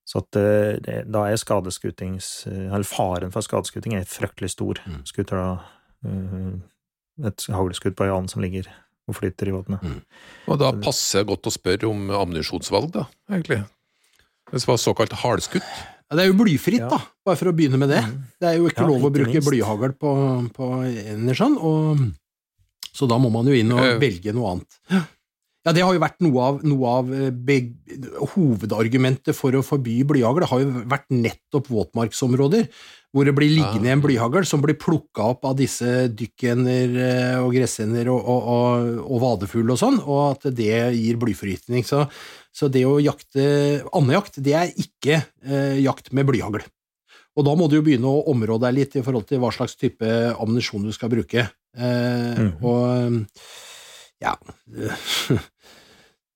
[0.04, 2.46] Så at eh, det, da er skadeskutings...
[2.50, 4.80] eh, Eller faren for skadeskuting er fryktelig stor.
[4.84, 4.98] Mm.
[5.08, 5.46] Skuter da
[6.04, 8.68] eh, et haglskudd på en and som ligger
[9.08, 9.82] og flyter i vannet.
[9.84, 9.98] Mm.
[10.48, 13.62] Og da passer det godt å spørre om ammunisjonsvalg, da, egentlig.
[14.52, 15.66] Hvis det var såkalt hardskutt.
[16.04, 16.88] Ja, det er jo blyfritt, Ja.
[16.92, 18.00] da, bare for å begynne med det.
[18.04, 18.16] Mm.
[18.40, 19.48] Det er jo ikke Ja, lov å ikke bruke minst.
[19.48, 20.12] blyhagl på,
[20.56, 24.80] på Enersand, sånn, og, så da må man jo inn og velge noe annet.
[25.64, 27.08] Ja, det har jo vært noe av, noe av
[27.46, 27.54] be,
[28.34, 30.42] hovedargumentet for å forby blyhagl.
[30.44, 32.66] Det har jo vært nettopp våtmarksområder,
[33.14, 37.54] hvor det blir liggende en blyhagl som blir plukka opp av disse dykkender eh, og
[37.56, 41.86] gressender og, og, og, og vadefugl og sånn, og at det gir blyforgiftning.
[41.88, 42.04] Så,
[42.52, 43.44] så det å jakte
[43.94, 46.64] andejakt, det er ikke eh, jakt med blyhagl.
[47.34, 49.74] Og da må du jo begynne å område deg litt i forhold til hva slags
[49.80, 51.48] type ammunisjon du skal bruke.
[51.74, 52.52] Eh, Mhm.
[52.62, 53.24] Og
[54.24, 54.34] ja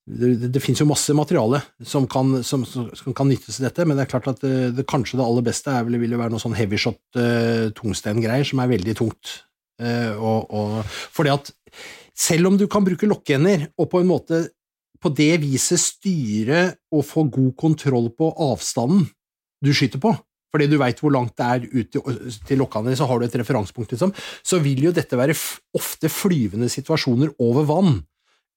[0.09, 3.85] Det, det, det finnes jo masse materiale som kan, som, som kan nyttes til dette,
[3.85, 6.33] men det er klart at det, det kanskje det aller beste er, vil jo være
[6.33, 9.35] noe sånn heavyshot uh, tungstengreier som er veldig tungt.
[9.77, 10.79] Uh, og, og,
[11.13, 11.53] fordi at
[12.17, 14.41] selv om du kan bruke lokkeender og på en måte
[14.99, 19.05] på det viset styre og få god kontroll på avstanden
[19.61, 20.15] du skyter på,
[20.53, 23.39] fordi du veit hvor langt det er ut til, til lokkene, så har du et
[23.41, 25.37] referansepunkt, liksom, så vil jo dette være
[25.77, 28.01] ofte flyvende situasjoner over vann,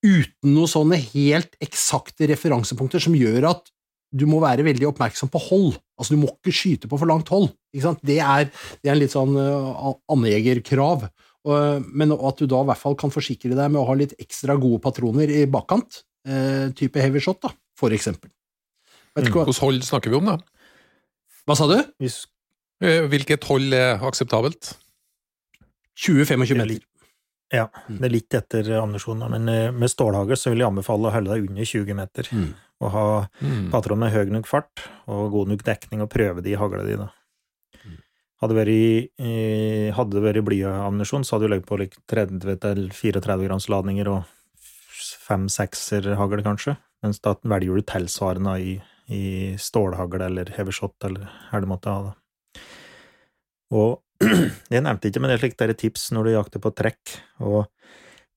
[0.02, 3.70] uten noen sånne helt eksakte referansepunkter som gjør at
[4.12, 5.76] du må være veldig oppmerksom på hold.
[5.96, 7.48] Altså, du må ikke skyte på for langt hold.
[7.72, 7.80] Det
[8.20, 8.50] er,
[8.82, 11.08] det, er, en litt sånn uh, andjegerkrav.
[11.48, 14.18] Uh, men at du da i hvert fall kan forsikre deg med å ha litt
[14.20, 18.34] ekstra gode patroner i bakkant, uh, type heavy shot, da, for eksempel.
[19.16, 19.62] Hvilket mm.
[19.64, 20.38] Hold snakker vi om, da?
[21.50, 21.78] Hva sa du?
[22.02, 22.26] Hvis,
[22.84, 24.76] eh, Hvilket hold er akseptabelt?
[25.98, 26.82] 20-25 meter.
[27.52, 27.98] Ja, mm.
[28.00, 31.34] det er litt etter ammunisjon, men eh, med stålhagl så vil jeg anbefale å holde
[31.34, 32.30] deg under 20 meter.
[32.32, 32.52] Mm.
[32.82, 33.08] Og ha
[33.42, 33.66] mm.
[33.74, 37.10] patron med høy nok fart og god nok dekning, og prøve de hagla di, da.
[37.82, 37.98] Mm.
[38.44, 43.68] Hadde, vært, eh, hadde det vært blyammunisjon, så hadde du ligget på like 30-34 grams
[43.74, 44.24] ladninger og
[45.28, 46.78] fem-sekser hagl, kanskje.
[47.04, 48.74] Mens da velger du tilsvarende i
[49.12, 49.26] i
[49.60, 52.12] stålhagl eller heavy shot eller hva det måtte ha.
[52.12, 52.64] Da.
[53.76, 54.00] Og
[54.74, 57.16] jeg nevnte ikke, men det er slik det er tips når du jakter på trekk
[57.44, 57.64] og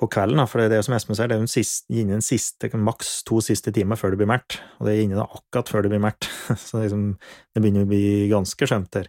[0.00, 2.70] på kvelden, da, for det er som Espen sier, det er jo siste, den siste,
[2.74, 5.92] maks to siste timer før det blir mørkt, og det er inne akkurat før det
[5.92, 6.26] blir mørkt,
[6.58, 7.12] så liksom,
[7.54, 9.06] det begynner å bli ganske skjømt der.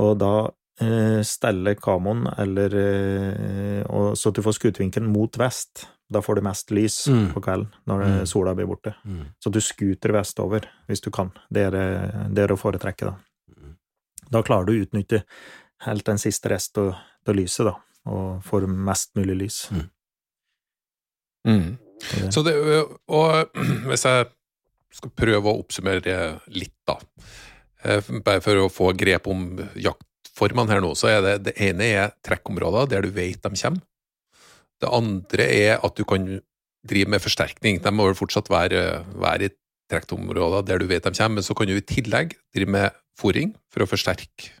[0.00, 0.32] Og da
[0.80, 6.42] eh, steller kamoen, eller eh, så at du får skutevinkelen mot vest, da får du
[6.42, 7.26] mest lys mm.
[7.34, 8.14] på kvelden når mm.
[8.26, 8.94] sola blir borte.
[9.04, 9.28] Mm.
[9.38, 11.30] Så du skuter vestover hvis du kan.
[11.48, 11.76] Det er,
[12.34, 13.14] det er å foretrekke, da.
[13.54, 13.76] Mm.
[14.30, 15.22] Da klarer du å utnytte
[15.86, 16.96] helt den siste rest av,
[17.30, 17.76] lyset, da,
[18.10, 19.62] og får mest mulig lys.
[19.70, 19.86] Mm.
[21.46, 21.70] Mm.
[22.00, 22.32] Det.
[22.32, 22.56] Så det,
[23.12, 23.56] og
[23.88, 24.28] hvis jeg
[24.96, 26.18] skal prøve å oppsummere
[26.50, 26.96] litt, da,
[27.84, 29.52] eh, bare for å få grep om
[30.40, 33.80] jaktformene her nå, så er det det ene er trekkområder der du vet de kommer.
[34.80, 36.40] Det andre er at du kan
[36.88, 37.82] drive med forsterkning.
[37.82, 39.54] De må vel fortsatt være, være i
[39.90, 43.52] trekkområder der du vet de kommer, men så kan du i tillegg drive med fòring
[43.70, 44.52] for å forsterke,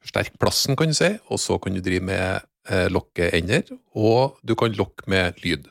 [0.00, 4.54] forsterke, plassen, kan du si, og så kan du drive med eh, lokkeender, og du
[4.56, 5.68] kan lokke med lyd.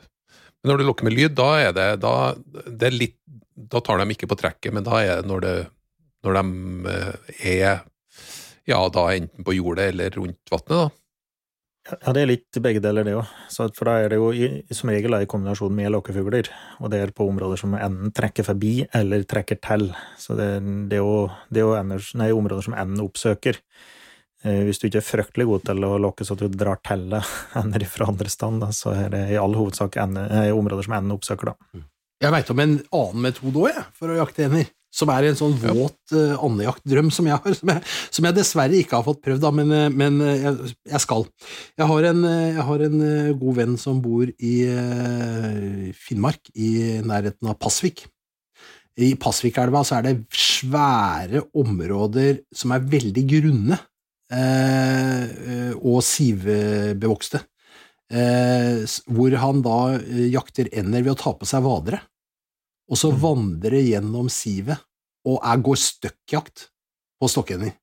[0.62, 2.36] Men når du lokker med lyd, da er det, da,
[2.68, 3.18] det er litt
[3.58, 5.54] Da tar de ikke på trekket, men da er det når, det,
[6.22, 7.80] når de eh, er
[8.68, 10.88] ja, da enten på jordet eller rundt vannet, da.
[11.88, 13.30] Ja, det er litt begge deler, det òg.
[13.56, 16.50] For da er det jo i, som regel i kombinasjon med lokkefugler,
[16.84, 19.88] og det er på områder som enden trekker forbi eller trekker til.
[20.20, 20.50] Så det,
[20.92, 23.62] det er jo, det er jo ender, nei, områder som enden oppsøker.
[24.44, 27.08] Eh, hvis du ikke er fryktelig god til å lokke så at du drar til
[27.62, 31.16] ender fra andre stand, så er det i all hovedsak ender, eh, områder som enden
[31.16, 31.86] oppsøker, da.
[32.18, 35.56] Jeg veit om en annen metode òg, for å jakte ender som er en sånn
[35.60, 37.84] våt uh, andejaktdrøm som jeg har, som jeg,
[38.16, 41.28] som jeg, dessverre ikke har fått prøvd, da, men, eh, men eh, jeg, jeg, skal.
[41.78, 43.02] Jeg har, en, jeg har en
[43.42, 48.06] god venn som bor i uh, Finnmark, i nærheten av Pasvik.
[48.98, 53.78] I Pasvikelva så er det svære områder som er veldig grunne
[54.34, 57.44] uh, og sivbevokste,
[58.08, 59.80] hvor han da
[60.32, 62.00] jakter ender ved å ta på seg vadere
[62.88, 63.20] og så mm.
[63.22, 64.80] vandre gjennom sivet
[65.28, 66.70] og er, går støkkjakt
[67.20, 67.76] på stokkender.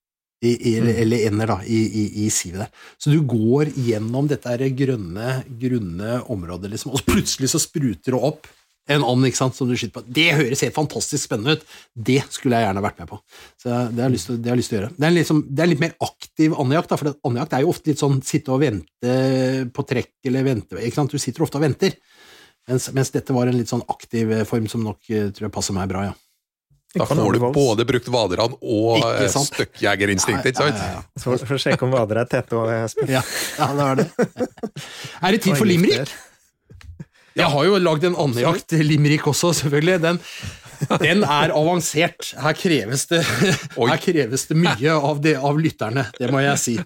[0.44, 0.88] I, mm.
[1.00, 2.82] eller, ender, da, i, i, i, sivet der.
[3.00, 8.50] Så du går gjennom dette grønne, grunne området, liksom, og plutselig så spruter det opp
[8.92, 10.02] en and ikke sant, som du skyter på.
[10.12, 11.62] Det høres helt fantastisk spennende ut!
[11.96, 13.20] Det skulle jeg gjerne vært med på.
[13.60, 14.90] Så Det har jeg lyst til, jeg lyst til å gjøre.
[14.98, 18.02] Det er, liksom, det er litt mer aktiv andejakt, for andejakt er jo ofte litt
[18.02, 19.14] sånn sitte og vente
[19.72, 21.16] på trekk, eller vente ikke sant?
[21.16, 21.96] Du sitter ofte og venter.
[22.70, 25.90] Mens, mens, dette var en litt sånn aktiv form som nok tror jeg passer meg
[25.90, 26.14] bra, ja.
[26.94, 30.78] Da får du både brukt vaderne og eh, støkkjegerinstinktet, ikke sant?
[30.78, 31.22] Ja, ja, ja.
[31.22, 33.10] Så for å sjekke om vadere er tette og Espen.
[33.10, 33.22] Ja,
[33.58, 34.46] ja, det er det.
[35.26, 36.12] er det tid for limerick?
[37.34, 39.98] Jeg har jo lagd en andjakt, limerick også, selvfølgelig.
[40.04, 40.20] Den,
[41.02, 42.30] den, er avansert.
[42.38, 43.24] Her kreves det,
[43.74, 46.78] her kreves det mye av, det, av lytterne, det må jeg si.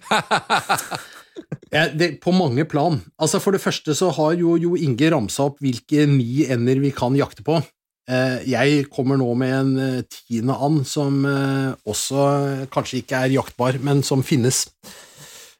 [1.69, 2.97] Ja, det, på mange plan.
[3.21, 6.89] Altså For det første så har jo, jo Inge ramsa opp hvilke ni ender vi
[6.95, 7.59] kan jakte på.
[8.09, 12.25] Eh, jeg kommer nå med en eh, tiende and som eh, også
[12.73, 14.67] kanskje ikke er jaktbar, men som finnes.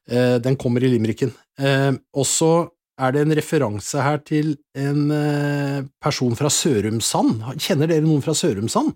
[0.09, 1.29] Den kommer i limericken.
[2.17, 2.53] Og så
[2.97, 5.03] er det en referanse her til en
[6.01, 7.43] person fra Sørumsand.
[7.61, 8.89] Kjenner dere noen fra Sørumsand?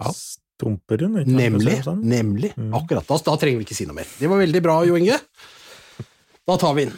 [0.00, 0.14] Ja.
[0.16, 1.28] Stumperud?
[1.28, 1.76] Nemlig.
[2.00, 2.54] nemlig.
[2.56, 2.72] Mm.
[2.80, 3.04] Akkurat.
[3.04, 4.08] Da, da, trenger vi ikke si noe mer.
[4.16, 5.20] Det var veldig bra, Jo Inge.
[6.46, 6.94] Da tar vi den.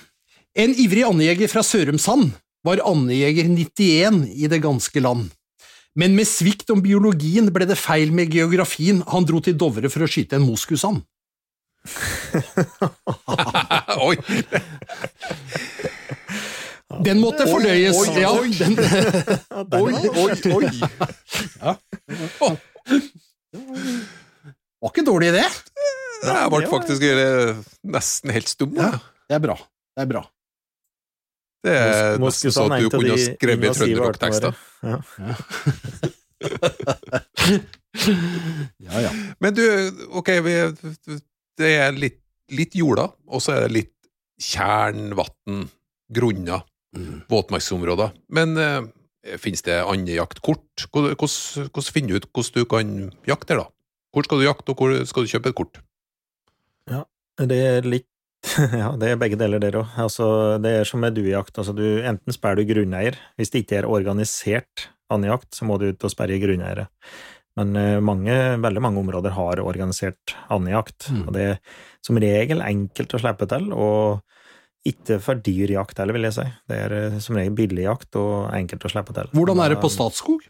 [0.58, 2.32] En ivrig andejeger fra Sørumsand
[2.66, 5.30] var andejeger 91 i det ganske land.
[5.98, 9.02] Men med svikt om biologien ble det feil med geografien.
[9.08, 10.98] Han dro til Dovre for å skyte en moskusand.
[14.08, 14.16] Oi!
[17.04, 17.96] Den måtte fordøyes.
[17.96, 18.50] Oi, oi, ja, oi.
[18.58, 18.78] den,
[19.78, 20.68] Oi, oi, oi!
[24.78, 25.48] var ikke dårlig, det.
[26.26, 27.56] Jeg ble faktisk eh,
[27.86, 28.76] nesten helt stum.
[28.78, 28.90] Ja.
[29.28, 29.56] Det er bra.
[29.96, 30.22] Det er bra.
[31.66, 34.58] Det er nesten sånn så at du kunne ha skrevet trønderrocktekster.
[34.88, 35.00] Ja.
[38.78, 39.10] Ja, ja.
[39.42, 39.64] Men du,
[40.20, 40.54] ok, vi,
[41.58, 42.20] det er litt,
[42.54, 43.94] litt jorda, og så er det litt
[44.42, 45.68] tjernvann,
[46.14, 46.64] grunner,
[46.96, 47.18] Mm.
[47.28, 48.14] våtmarksområder.
[48.32, 50.86] Men eh, finnes det andre jaktkort?
[50.88, 52.94] Hvordan, finner du ut hvordan du kan
[53.28, 53.66] jakte da?
[54.16, 55.76] Hvor skal du jakte, og hvor skal du kjøpe et kort?
[56.88, 57.02] Ja,
[57.44, 58.08] Det er litt
[58.82, 59.96] Ja, det er begge deler der òg.
[60.02, 60.26] Altså,
[60.62, 61.56] det er som med duejakt.
[61.60, 63.18] Altså, du, enten sperrer du grunneier.
[63.38, 66.88] Hvis det ikke er organisert andjakt, så må du ut og sperre grunneiere.
[67.58, 71.08] Men eh, mange, veldig mange områder har organisert andjakt.
[71.10, 71.22] Mm.
[71.26, 71.60] og det er
[72.06, 74.20] som regel enkelt å slippe til, og
[74.88, 76.44] ikke for dyr jakt heller, vil jeg si.
[76.70, 79.32] Det er eh, som regel billig jakt og enkelt å slippe til.
[79.34, 80.46] Hvordan er det på Da- Statskog?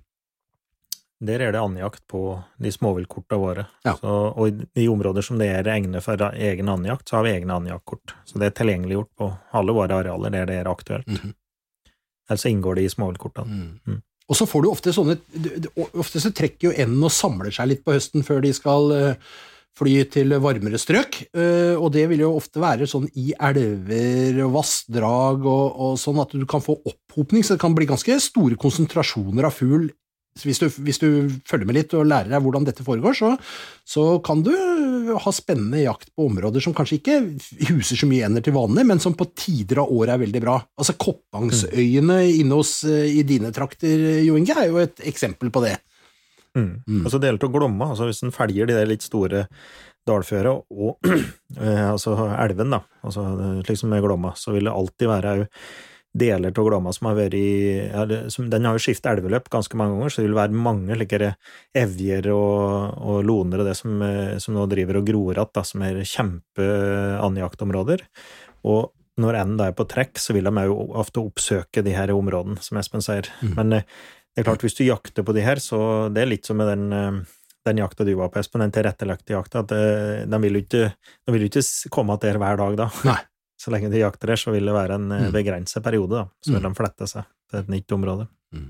[1.19, 2.21] Der er det andjakt på
[2.63, 3.65] de småviltkorta våre.
[3.83, 3.97] Ja.
[3.99, 7.35] Så, og i de områder som det er egnet for egen andjakt, så har vi
[7.35, 8.15] egne andjaktkort.
[8.29, 11.09] Så det er tilgjengeliggjort på alle våre arealer der det er aktuelt.
[11.09, 11.35] Mm -hmm.
[12.31, 13.81] Ellers inngår det i småviltkortene.
[13.87, 14.03] Mm.
[14.29, 15.17] Og så får du ofte sånne
[15.77, 19.15] Ofte så trekker jo enden og samler seg litt på høsten før de skal eh,
[19.79, 24.57] fly til varmere strøk, eh, og det vil jo ofte være sånn i elver og
[24.59, 28.59] vassdrag og, og sånn at du kan få opphopning, så det kan bli ganske store
[28.61, 29.87] konsentrasjoner av fugl.
[30.39, 31.09] Så Hvis du, hvis du
[31.49, 33.33] følger med litt og lærer deg hvordan dette foregår, så,
[33.83, 34.53] så kan du
[35.19, 37.17] ha spennende jakt på områder som kanskje ikke
[37.73, 40.55] huser så mye ender til vanlig, men som på tider av året er veldig bra.
[40.79, 45.65] Altså Koppangsøyene inne hos, eh, i dine trakter, Jo Inge, er jo et eksempel på
[45.67, 45.75] det.
[46.55, 46.71] Mm.
[46.87, 47.03] Mm.
[47.03, 49.47] Altså så deler til Glomma, altså hvis en felger de der litt store
[50.09, 50.99] dalføra og
[51.61, 53.27] eh, altså elven, da, altså
[53.67, 55.37] slik som med Glomma, så vil det alltid være
[56.19, 57.49] deler av Glomma som har vært i
[57.91, 60.97] ja, som, Den har jo skiftet elveløp ganske mange ganger, så det vil være mange
[60.97, 61.33] slike
[61.77, 65.85] evjer og, og loner og det som, eh, som nå driver og gror igjen, som
[65.87, 68.07] er kjempeandjaktområder.
[68.69, 72.13] Og når enden da er på trekk, så vil de jo ofte oppsøke de her
[72.15, 73.29] områdene, som Espen sier.
[73.43, 73.55] Mm.
[73.59, 73.99] Men eh,
[74.35, 75.81] det er klart, hvis du jakter på de her, så
[76.15, 79.35] det er litt som med den, eh, den jakta du var på, Espen, den tilrettelagte
[79.35, 82.89] jakta, at eh, de vil jo ikke, de vil ikke komme til hver dag da.
[83.09, 83.21] Nei.
[83.59, 85.33] Så lenge de jakter der, så vil det være en eh, Mm.
[85.35, 86.29] begrenset periode, da.
[86.45, 86.69] Så vil Mm.
[86.69, 88.29] de flette seg til et nytt område.
[88.55, 88.69] Mm.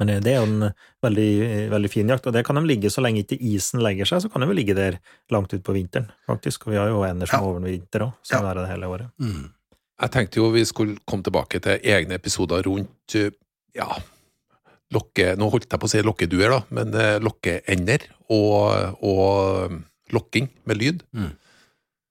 [0.00, 0.72] Men eh, det er jo en eh,
[1.04, 4.22] veldig, veldig fin jakt, og det kan de ligge så lenge ikke isen legger seg,
[4.24, 4.98] så kan de jo ligge der
[5.30, 6.66] langt ut på vinteren, faktisk.
[6.66, 7.46] Og vi har jo ender som Ja.
[7.46, 9.10] overvinter òg, som er det hele året.
[9.20, 9.52] Mm.
[10.02, 13.14] Jeg tenkte jo vi skulle komme tilbake til egne episoder rundt
[13.74, 13.86] ja,
[14.92, 19.78] lokke, nå holdt jeg på å si lokkeduer, da, men eh, lokkeender og, og
[20.12, 21.02] lokking med lyd.
[21.14, 21.30] Mm.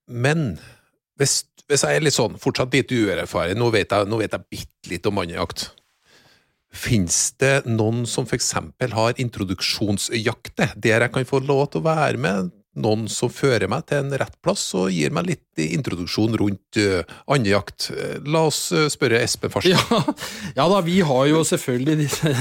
[0.08, 0.58] Men
[1.20, 4.48] hvis, hvis jeg er litt sånn, fortsatt litt uerfaren, nå vet jeg, nå vet jeg
[4.52, 5.70] bitte litt om andejakt.
[6.72, 12.20] Fins det noen som eksempel har introduksjonsjakter, der jeg kan få lov til å være
[12.20, 12.52] med?
[12.80, 17.02] Noen som fører meg til en rett plass og gir meg litt introduksjon rundt uh,
[17.28, 17.90] andejakt.
[17.92, 19.68] Eh, La oss eh, spørre Espen først.
[19.68, 19.98] Ja,
[20.56, 22.32] ja da, vi har jo selvfølgelig disse,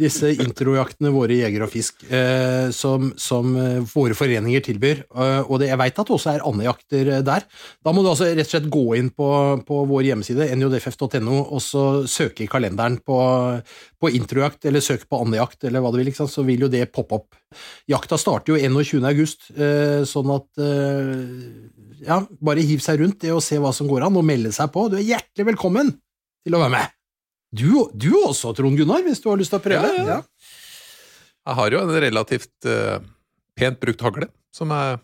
[0.00, 3.52] disse introjaktene våre i Jeger og Fisk, eh, som, som
[3.92, 5.04] våre foreninger tilbyr.
[5.48, 7.44] Og det, jeg veit at det også er andejakter der.
[7.84, 9.28] Da må du altså rett og slett gå inn på,
[9.68, 13.18] på vår hjemmeside, njodff.no, og så søke i kalenderen på,
[14.00, 17.20] på introjakt, eller søke på andejakt, eller hva du vil, så vil jo det poppe
[17.20, 17.38] opp.
[17.88, 19.06] Jakta starter jo 21.
[19.08, 21.22] august, eh, sånn at eh,
[22.04, 24.70] ja, bare hiv seg rundt det og se hva som går an, og melde seg
[24.74, 24.86] på.
[24.92, 25.94] Du er hjertelig velkommen
[26.44, 26.94] til å være med.
[27.48, 29.92] Du, du også, Trond Gunnar, hvis du har lyst til å prøve.
[29.96, 30.48] Ja, ja.
[31.48, 32.98] Jeg har jo en relativt uh,
[33.56, 34.98] pent brukt hagle, som jeg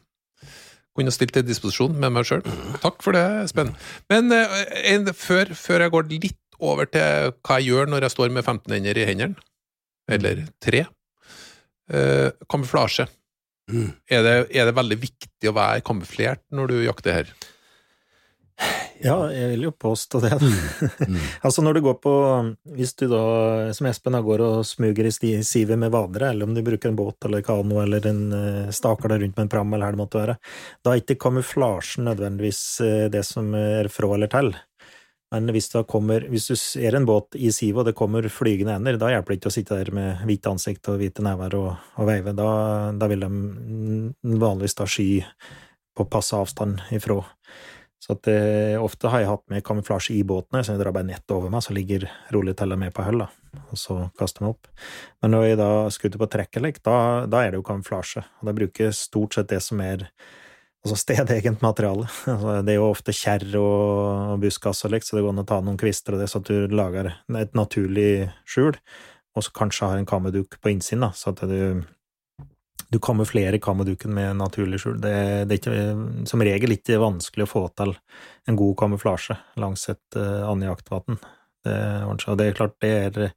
[0.94, 2.44] kunne stilt til disposisjon med meg sjøl.
[2.83, 3.72] Takk for det, Espen.
[4.12, 4.59] Men uh,
[4.92, 8.44] en, før, før jeg går litt over til hva jeg gjør når jeg står med
[8.44, 9.48] 15 ender i hendene,
[10.12, 10.85] eller tre
[11.92, 13.07] eh, Kamuflasje.
[13.73, 13.90] Mm.
[14.12, 17.31] Er det, er det veldig viktig å være kamuflert når du jakter her?
[19.02, 20.35] Ja, jeg vil jo påstå det.
[21.04, 21.17] Mm.
[21.44, 22.13] altså når du går på
[22.77, 23.19] Hvis du da,
[23.77, 26.88] som Espen, da går og smuger i sti- sivet med vadere, eller om du bruker
[26.92, 29.96] en båt eller kano eller en uh, staker deg rundt med en pram, eller hva
[29.96, 30.37] det måtte være,
[30.85, 34.52] da er ikke kamuflasjen nødvendigvis eh, det som er fra eller til.
[35.35, 38.98] Men hvis, kommer, hvis du ser en båt i sivet, og det kommer flygende ender,
[39.00, 42.06] da hjelper det ikke å sitte der med hvite ansikt og hvite never og, og
[42.06, 42.35] veive.
[42.38, 42.48] Da,
[42.94, 43.30] da vil de
[44.38, 45.08] vanligvis da sky
[45.94, 47.18] på passe avstand ifra.
[48.04, 51.08] Så at eh, ofte har jeg hatt med kamuflasje i båtene, så jeg drar bare
[51.08, 52.06] nett over meg, så ligger
[52.37, 54.70] rolig teller med på høll, og så kaster jeg meg opp.
[55.24, 56.96] Men når jeg da skuter på trekkelek, da,
[57.30, 60.10] da er det jo kamuflasje, og da bruker jeg stort sett det som er
[60.85, 62.06] altså stedegent materiale.
[62.35, 65.48] Altså, det er jo ofte kjerr og buskas og likt, så det går an å
[65.48, 67.10] ta noen kvister og det, så at du lager
[67.40, 68.76] et naturlig skjul,
[69.35, 71.85] og så kanskje har en kameduk på innsiden, da, så at du
[72.94, 75.00] du kamuflerer kameduken med naturlig skjul.
[75.02, 75.14] Det,
[75.48, 77.94] det, er ikke, som regel ikke vanskelig å få til
[78.46, 81.18] en god kamuflasje langs et uh, andjaktvåpen.
[81.64, 81.74] Det,
[82.38, 83.32] det er klart, det er,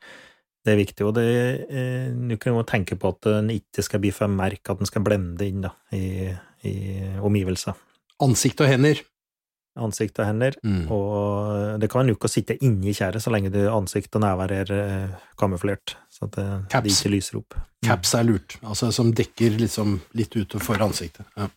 [0.68, 1.08] det er viktig.
[1.08, 1.28] Og det,
[1.72, 4.90] eh, du kan jo tenke på at en ikke skal bli for merk, at den
[4.90, 6.28] skal blende inn da, i,
[6.68, 7.78] i omgivelser.
[8.24, 9.02] Ansikt og hender.
[9.78, 10.58] Ansikt og hender.
[10.66, 10.88] Mm.
[10.94, 15.20] Og det kan jo ikke sitte inni tjæret så lenge ansikt og nærvær er uh,
[15.40, 16.98] kamuflert, så at det, det Caps.
[16.98, 17.60] ikke lyser opp.
[17.86, 21.30] Caps er lurt, altså som dekker liksom litt utenfor ansiktet.
[21.38, 21.52] Ja.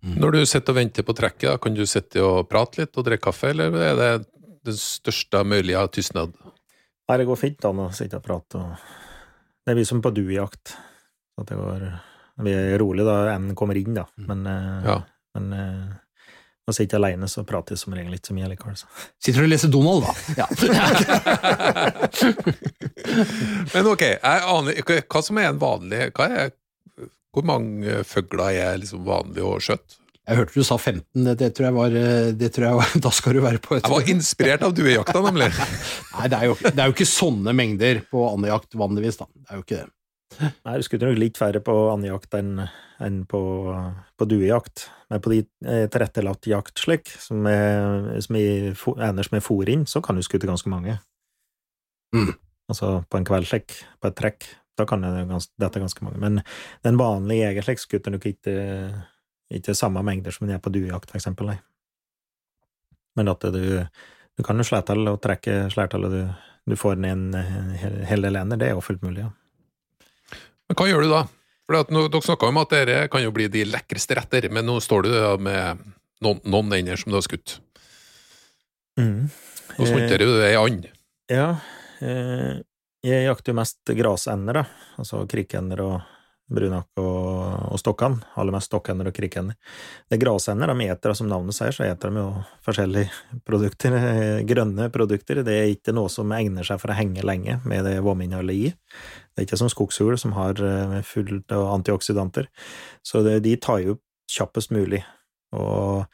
[0.00, 3.04] Når du sitter og venter på trekket, da, kan du sitte og prate litt og
[3.06, 4.12] drikke kaffe, eller er det
[4.66, 6.32] den største mulige tystnad?
[7.10, 8.60] Nei, det går fint an å sitte og prate.
[8.60, 8.86] Og...
[9.66, 10.72] Det blir som på duejakt.
[10.72, 11.84] Så at det går...
[12.44, 14.04] Vi er rolig da en kommer inn, da.
[14.26, 14.96] Men, eh, Ja.
[15.38, 15.88] men eh,
[16.66, 18.76] når jeg sitter alene, så prater jeg som regel ikke så mye likevel.
[18.78, 18.86] Så.
[19.18, 20.12] Sitter du og leser Donald, da?
[20.38, 20.46] Ja.
[23.74, 26.48] Men ok, jeg aner ikke hva som er en vanlig hva er,
[27.34, 29.92] Hvor mange fugler er liksom vanlig å skjøtte?
[30.30, 32.88] Jeg hørte du sa 15, det, det tror jeg var, eh, det tror jeg var
[33.06, 35.48] Da skal du være på et Jeg var inspirert av duejakta, nemlig.
[36.18, 39.26] Nei, det er, jo, det er jo ikke sånne mengder på andejakt vanligvis, da.
[39.34, 39.88] Det er jo ikke det.
[40.40, 42.62] Nei, du skulle nok litt færre på andjakt enn,
[43.04, 43.40] enn på,
[44.16, 44.86] på duejakt.
[45.12, 49.86] Men på de eh, tilrettelagt jakt slik, som er, som er, som er fôr inn,
[49.90, 50.96] så kan du skutte ganske mange.
[52.16, 52.32] Mm.
[52.70, 54.46] Altså på en kveld slik, på et trekk,
[54.78, 55.26] da kan det
[55.60, 56.20] dette ganske mange.
[56.22, 56.40] Men
[56.86, 58.54] den vanlige jeger slik skutter nok ikke,
[59.60, 61.58] ikke samme mengder som den er på duejakt, for eksempel, nei.
[63.18, 63.60] Men at du,
[64.38, 68.02] du kan jo slå til og trekke slærtallet du, du får ned en eh, hel-
[68.08, 69.34] hel del ender, det er jo fullt mulig, ja.
[70.70, 71.24] Men hva gjør du da?
[71.66, 74.76] For nå, Dere snakka om at dette kan jo bli de lekreste retter, men nå
[74.82, 75.10] står du
[75.42, 75.82] med
[76.22, 77.58] noen, noen ender som du har skutt.
[78.98, 79.26] Mm.
[79.76, 80.86] Nå smonterer du ei and.
[81.30, 81.48] Ja,
[82.02, 82.62] eh,
[83.06, 84.64] jeg jakter jo mest grasender, da.
[85.00, 85.94] Altså krikkender og
[86.50, 88.20] brunakk og, og stokkene.
[88.40, 89.56] Aller mest stokkender og krikkender.
[90.08, 92.28] Det er grasender, de eter, som navnet sier, så eter de jo
[92.66, 93.96] forskjellige produkter.
[94.00, 95.42] eh, Grønne produkter.
[95.46, 98.74] Det er ikke noe som egner seg for å henge lenge med det vominnholdet i.
[99.30, 102.50] Det er ikke som skogshugl, som har eh, fullt av antioksidanter.
[103.06, 103.98] Så det, de tar jo
[104.30, 105.02] kjappest mulig.
[105.56, 106.06] Og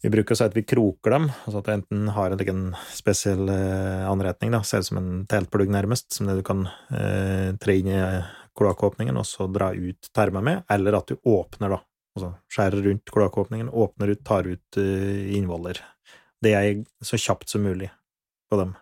[0.00, 2.60] vi bruker å si at vi kroker dem, altså at de enten har en egen
[2.96, 6.64] spesiell eh, anretning, da, ser ut som en teltplugg nærmest, som det du kan
[6.96, 7.98] eh, tre inn i
[8.60, 11.80] kloakkåpningen og så dra ut termen med, eller at du åpner, da.
[12.16, 15.78] Altså skjærer rundt kloakkåpningen, åpner ut, tar ut uh, innvoller.
[16.40, 17.90] Det er så kjapt som mulig
[18.50, 18.74] på dem.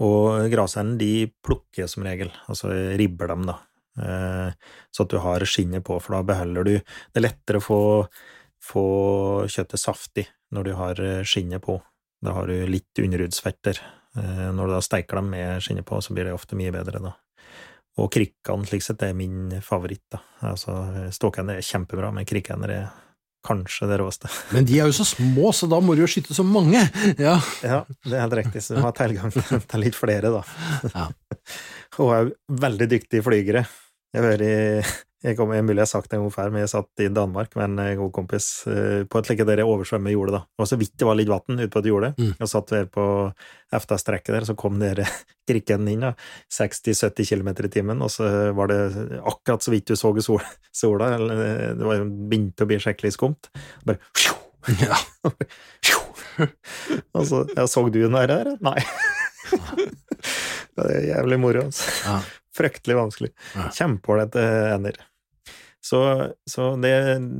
[0.00, 3.56] Og grasenden, de plukker som regel, altså ribber dem, da.
[4.00, 4.52] Eh,
[4.90, 7.80] så at du har skinnet på, for da beholder du Det er lettere å få
[8.60, 8.84] få
[9.50, 11.78] kjøttet saftig når du har eh, skinnet på.
[12.20, 13.80] Da har du litt underhudsfetter.
[14.10, 17.12] Når du da steiker dem med skinnet på, så blir det ofte mye bedre, da.
[17.98, 20.20] Og krikkene, slik sett, er min favoritt, da.
[20.52, 20.76] Altså,
[21.14, 22.84] ståkender er kjempebra, men krikkender er
[23.46, 24.28] kanskje det råeste.
[24.54, 26.82] Men de er jo så små, så da må du jo skyte så mange.
[27.20, 27.38] Ja.
[27.64, 30.42] Ja, det er helt riktig, så du har tilgang til litt flere, da.
[30.92, 31.06] Ja.
[32.00, 32.34] Og er
[32.66, 33.64] veldig dyktige flygere.
[34.14, 34.54] Jeg hører i
[35.20, 37.08] jeg kom, jeg mulig jeg har sagt det en gang før, men jeg satt i
[37.12, 40.40] Danmark med en god kompis eh, på et like der jeg oversvømmer jordet, da.
[40.56, 42.10] Og så vidt det var litt vann ute på et jorde.
[42.16, 42.30] Mm.
[42.38, 43.04] og satt der på
[43.76, 45.04] efta-strekket der, så kom dere
[45.48, 46.14] krikken inn, da.
[46.56, 48.80] 60-70 km i timen, og så var det
[49.20, 51.44] akkurat så vidt du så sol, sola, eller
[51.76, 53.52] det var begynte å bli skikkelig skumt.
[53.84, 54.00] Bare
[54.80, 54.96] Ja.
[57.16, 58.54] og så ja, Så du den der?
[58.64, 58.76] Nei.
[60.76, 61.92] det er jævlig moro, altså.
[62.06, 62.18] Ja.
[62.56, 63.30] Fryktelig vanskelig.
[63.54, 63.68] Ja.
[63.72, 64.42] Kjempeålreite
[64.74, 64.98] ender.
[65.84, 66.00] Så,
[66.48, 66.92] så det,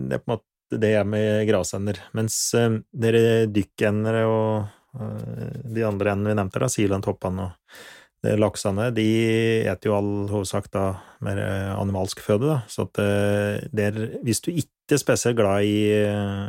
[0.09, 1.99] det er på en måte det er med grasender.
[2.15, 4.69] Mens uh, dere dykkendere og
[5.01, 9.07] uh, de andre endene vi nevnte, da, toppene og laksene, de
[9.65, 10.83] eter jo all hovedsak da
[11.25, 12.59] mer eh, animalsk føde, da.
[12.69, 15.95] Så at uh, det er, hvis du ikke er spesielt glad i,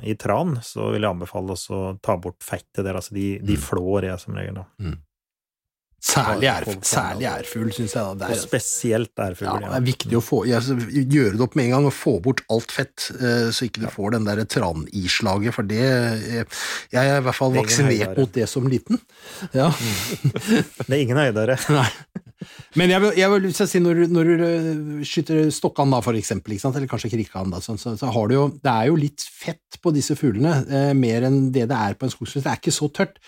[0.04, 2.98] i tran, så vil jeg anbefale oss å ta bort fettet der.
[3.00, 3.64] Altså, de, de Mm.
[3.64, 4.66] flår jeg som regel, da.
[6.02, 6.50] Særlig,
[6.82, 8.02] særlig ærfugl, syns jeg.
[8.02, 8.28] da.
[8.28, 9.46] Det Og spesielt ærfugl.
[9.52, 12.16] ja, det er viktig å få, altså, gjøre det opp med en gang og få
[12.26, 17.06] bort alt fett, eh, så ikke du får den der tranislaget, for det eh, Jeg
[17.06, 18.98] er i hvert fall er vaksinert mot det som liten.
[19.54, 19.70] Ja.
[20.88, 21.56] Det er ingen høydere.
[21.72, 21.88] Nei.
[22.80, 26.56] Men jeg vil, jeg vil si når, når du øh, skyter stokkan, da, for eksempel,
[26.58, 29.78] eller kanskje krikkan, da, sånn, så, så har du jo Det er jo litt fett
[29.84, 32.44] på disse fuglene, eh, mer enn det det er på en skogsfugl.
[32.46, 33.22] Det er ikke så tørt.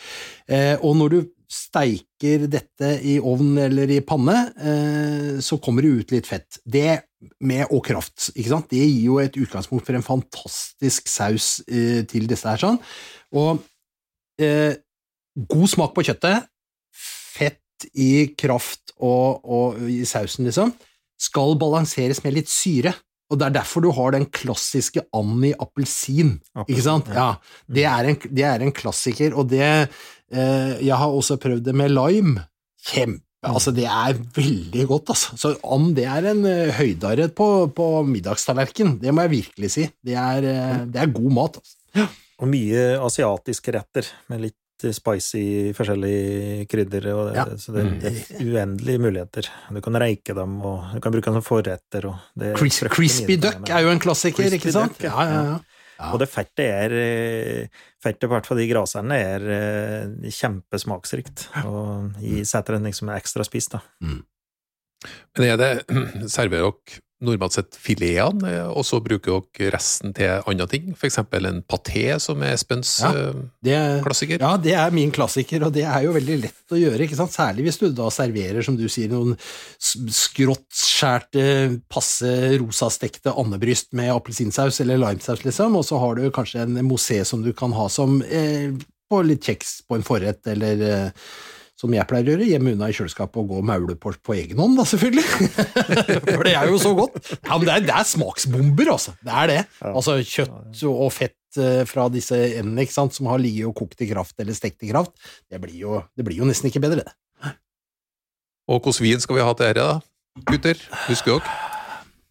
[0.50, 1.20] Eh, og når du
[1.54, 6.60] steiker dette i ovn eller i panne, eh, så kommer det ut litt fett.
[6.66, 7.04] Det
[7.44, 8.70] med og kraft, ikke sant?
[8.72, 12.80] Det gir jo et utgangspunkt for en fantastisk saus eh, til disse her sånn.
[13.38, 13.64] Og
[14.42, 14.74] eh,
[15.38, 16.50] god smak på kjøttet,
[16.94, 20.74] fett i kraft og, og i sausen, liksom,
[21.20, 22.94] skal balanseres med litt syre.
[23.34, 26.36] Og det er derfor du har den klassiske and i appelsin,
[26.68, 27.10] ikke sant?
[27.10, 27.34] Ja,
[27.66, 31.74] det er en, det er en klassiker, og det eh, Jeg har også prøvd det
[31.78, 32.46] med lime.
[32.84, 33.26] Kjempe.
[33.44, 35.38] Altså, det er veldig godt, altså.
[35.40, 38.98] Så and, det er en uh, høydare på, på middagstallerken.
[39.02, 39.88] Det må jeg virkelig si.
[40.00, 42.08] Det er, uh, det er god mat, altså.
[42.44, 44.58] Og mye asiatiske retter med litt
[44.92, 47.08] spicy forskjellige krydder.
[47.16, 47.46] Og det, Ja.
[47.58, 49.48] Så det, det er uendelige muligheter.
[49.72, 52.10] Du kan reike dem, og du kan bruke dem som forretter.
[52.42, 54.98] Er Cris, crispy duck er jo en klassiker, Crispy ikke sant?
[54.98, 55.34] duck, Ja, ja.
[55.34, 55.60] ja, ja.
[56.12, 57.68] Og det fettet er eh,
[58.04, 63.46] Fettet på hvert fall de graserne er eh, kjempesmaksrikt, og i- setter en liksom ekstra
[63.48, 63.80] spiss, da.
[64.02, 65.70] Men er det,
[66.36, 70.92] serverer dere normalt sett filetene, eh, og så bruker dere resten til andre ting?
[71.04, 73.12] Eksempel en paté, som er Espens Ja.
[73.12, 74.40] eh, Det, klassiker?
[74.44, 77.32] ja, det er min klassiker, og det er jo veldig lett å gjøre, ikke sant?
[77.36, 79.36] Særlig hvis du da serverer, som du sier, noen
[79.80, 81.44] skråttskjærte,
[81.92, 82.30] passe
[82.62, 87.44] rosastekte andebryst med appelsinsaus eller limesaus, liksom, og så har du kanskje en mosé som
[87.46, 88.72] du kan ha som eh,
[89.10, 91.10] på litt kjeks på en forrett, eller eh,
[91.84, 94.36] som jeg pleier å gjøre, hjemme unna i kjøleskapet og gå og maule på, på
[94.38, 95.24] egen hånd, da, selvfølgelig.
[96.30, 97.18] For det er jo så godt.
[97.36, 99.16] Ja, men det er, det er smaksbomber, altså.
[99.20, 99.58] Det er det.
[99.92, 104.00] Altså kjøtt og fett eh, fra disse endene, ikke sant, som har ligget og kokt
[104.06, 105.12] i kraft eller stekt i kraft,
[105.52, 107.18] det blir jo, det blir jo nesten ikke bedre, det.
[108.72, 110.44] Og hvordan vin skal vi ha til dette, da?
[110.48, 110.80] Gutter,
[111.10, 111.58] husker dere?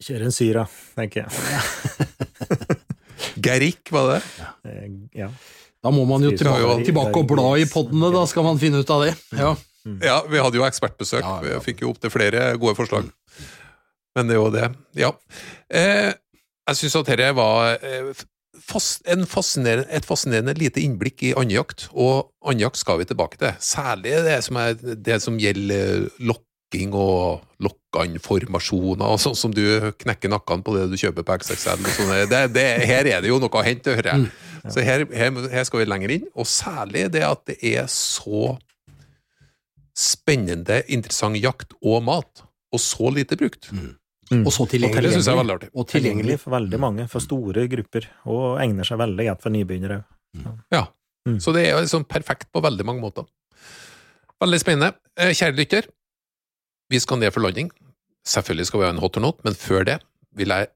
[0.02, 0.64] Kjøre en syra,
[0.96, 2.78] tenker jeg.
[3.44, 4.22] Gerrick, var det?
[4.40, 4.48] Ja.
[5.26, 5.28] Ja.
[5.82, 8.90] Da må man jo tilbake, tilbake og bla i poddene, da skal man finne ut
[8.94, 9.14] av det.
[9.34, 9.54] Ja.
[9.98, 11.26] Ja, vi hadde jo ekspertbesøk.
[11.42, 13.08] Vi fikk jo opptil flere gode forslag.
[14.14, 14.68] Men det er jo det.
[14.98, 15.10] Ja.
[15.72, 16.12] Eh,
[16.68, 18.12] jeg syns at dette var eh,
[18.68, 23.56] fas, en fascinerende, et fascinerende lite innblikk i andejakt, og andejakt skal vi tilbake til.
[23.58, 29.64] Særlig det som, er, det som gjelder lokking og lokkanformasjoner, og sånn som du
[30.04, 31.90] knekker nakken på det du kjøper på XXL.
[32.30, 34.30] Det, det, her er det jo noe å hente, hører jeg.
[34.70, 38.52] Så her, her, her skal vi lenger inn, og særlig det at det er så
[39.98, 43.68] spennende, interessant jakt og mat, og så lite brukt.
[44.32, 45.18] Og så tilgjengelig.
[45.28, 45.66] Og.
[45.74, 49.98] Og Tilgjengelig for veldig mange, for store grupper, og egner seg veldig godt for nybegynnere.
[50.72, 50.86] Ja.
[51.28, 51.38] Mm.
[51.42, 53.26] Så det er liksom perfekt på veldig mange måter.
[54.42, 54.94] Veldig spennende.
[55.18, 55.90] Eh, Kjære lytter,
[56.90, 57.68] vi skal ned for landing.
[58.26, 60.00] Selvfølgelig skal vi ha en hot or not, men før det
[60.38, 60.70] vil jeg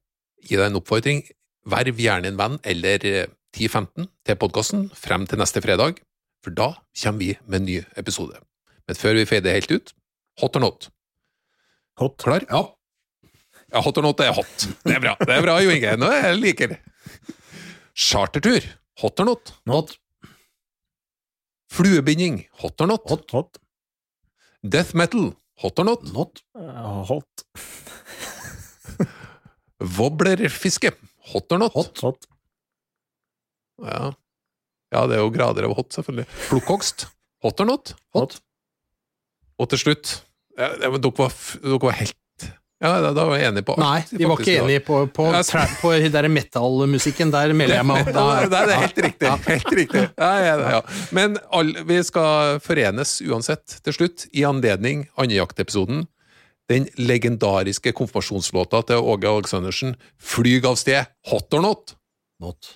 [0.47, 1.25] gi deg en oppfordring.
[1.67, 6.01] Verv gjerne en venn eller eh, 10-15 til podkasten frem til neste fredag,
[6.45, 6.73] for da
[7.03, 8.39] kommer vi med en ny episode.
[8.87, 9.93] Men før vi fader helt ut,
[10.41, 10.89] hot or not.
[12.01, 12.17] Hot.
[12.21, 12.45] Klar?
[12.51, 12.65] Ja.
[13.73, 14.67] Ja, hot or not er hot.
[14.85, 15.95] Det er bra, det er bra Jo Inge.
[15.99, 16.81] Nå jeg liker det.
[17.97, 18.67] Chartertur.
[19.01, 19.55] Hot or not?
[19.69, 19.97] Not.
[21.73, 22.45] Fluebinding.
[22.63, 23.09] Hot or not?
[23.11, 23.25] Hot.
[23.33, 23.59] Hot.
[24.63, 25.33] Death metal.
[25.63, 26.05] Hot or not?
[26.13, 26.43] Not.
[26.55, 27.47] Uh, hot.
[29.81, 30.93] Wobblerfiske.
[31.33, 31.73] Hot or not?
[31.73, 32.01] Hot.
[32.05, 32.29] Hot.
[33.85, 34.13] Ja.
[34.95, 36.27] ja, det er jo grader av hot, selvfølgelig.
[36.49, 37.09] Plukkhogst.
[37.45, 37.93] Hot or not?
[38.17, 38.39] Hot.
[39.61, 40.21] Og til slutt
[40.57, 42.15] ja, det dere, var, dere var helt
[42.81, 43.81] Ja, da, da var jeg enig på alt.
[43.81, 47.31] Nei, vi var ikke enige på, på, Ja, tra- på den der metallmusikken.
[47.33, 48.51] Der melder jeg meg opp.
[48.53, 49.31] Det er helt riktig.
[49.47, 50.03] Helt riktig.
[50.21, 50.81] Ja, ja, ja.
[51.17, 56.05] Men all, vi skal forenes uansett til slutt, i anledning andejaktepisoden.
[56.69, 61.95] Den legendariske konfirmasjonslåta til Åge Aleksandersen, 'Flyg av sted', hot or not?
[62.45, 62.75] Not.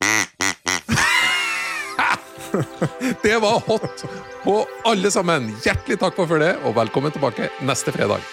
[3.22, 4.04] Det var hot
[4.44, 5.54] på alle sammen.
[5.64, 8.24] Hjertelig takk for det, og velkommen tilbake neste fredag.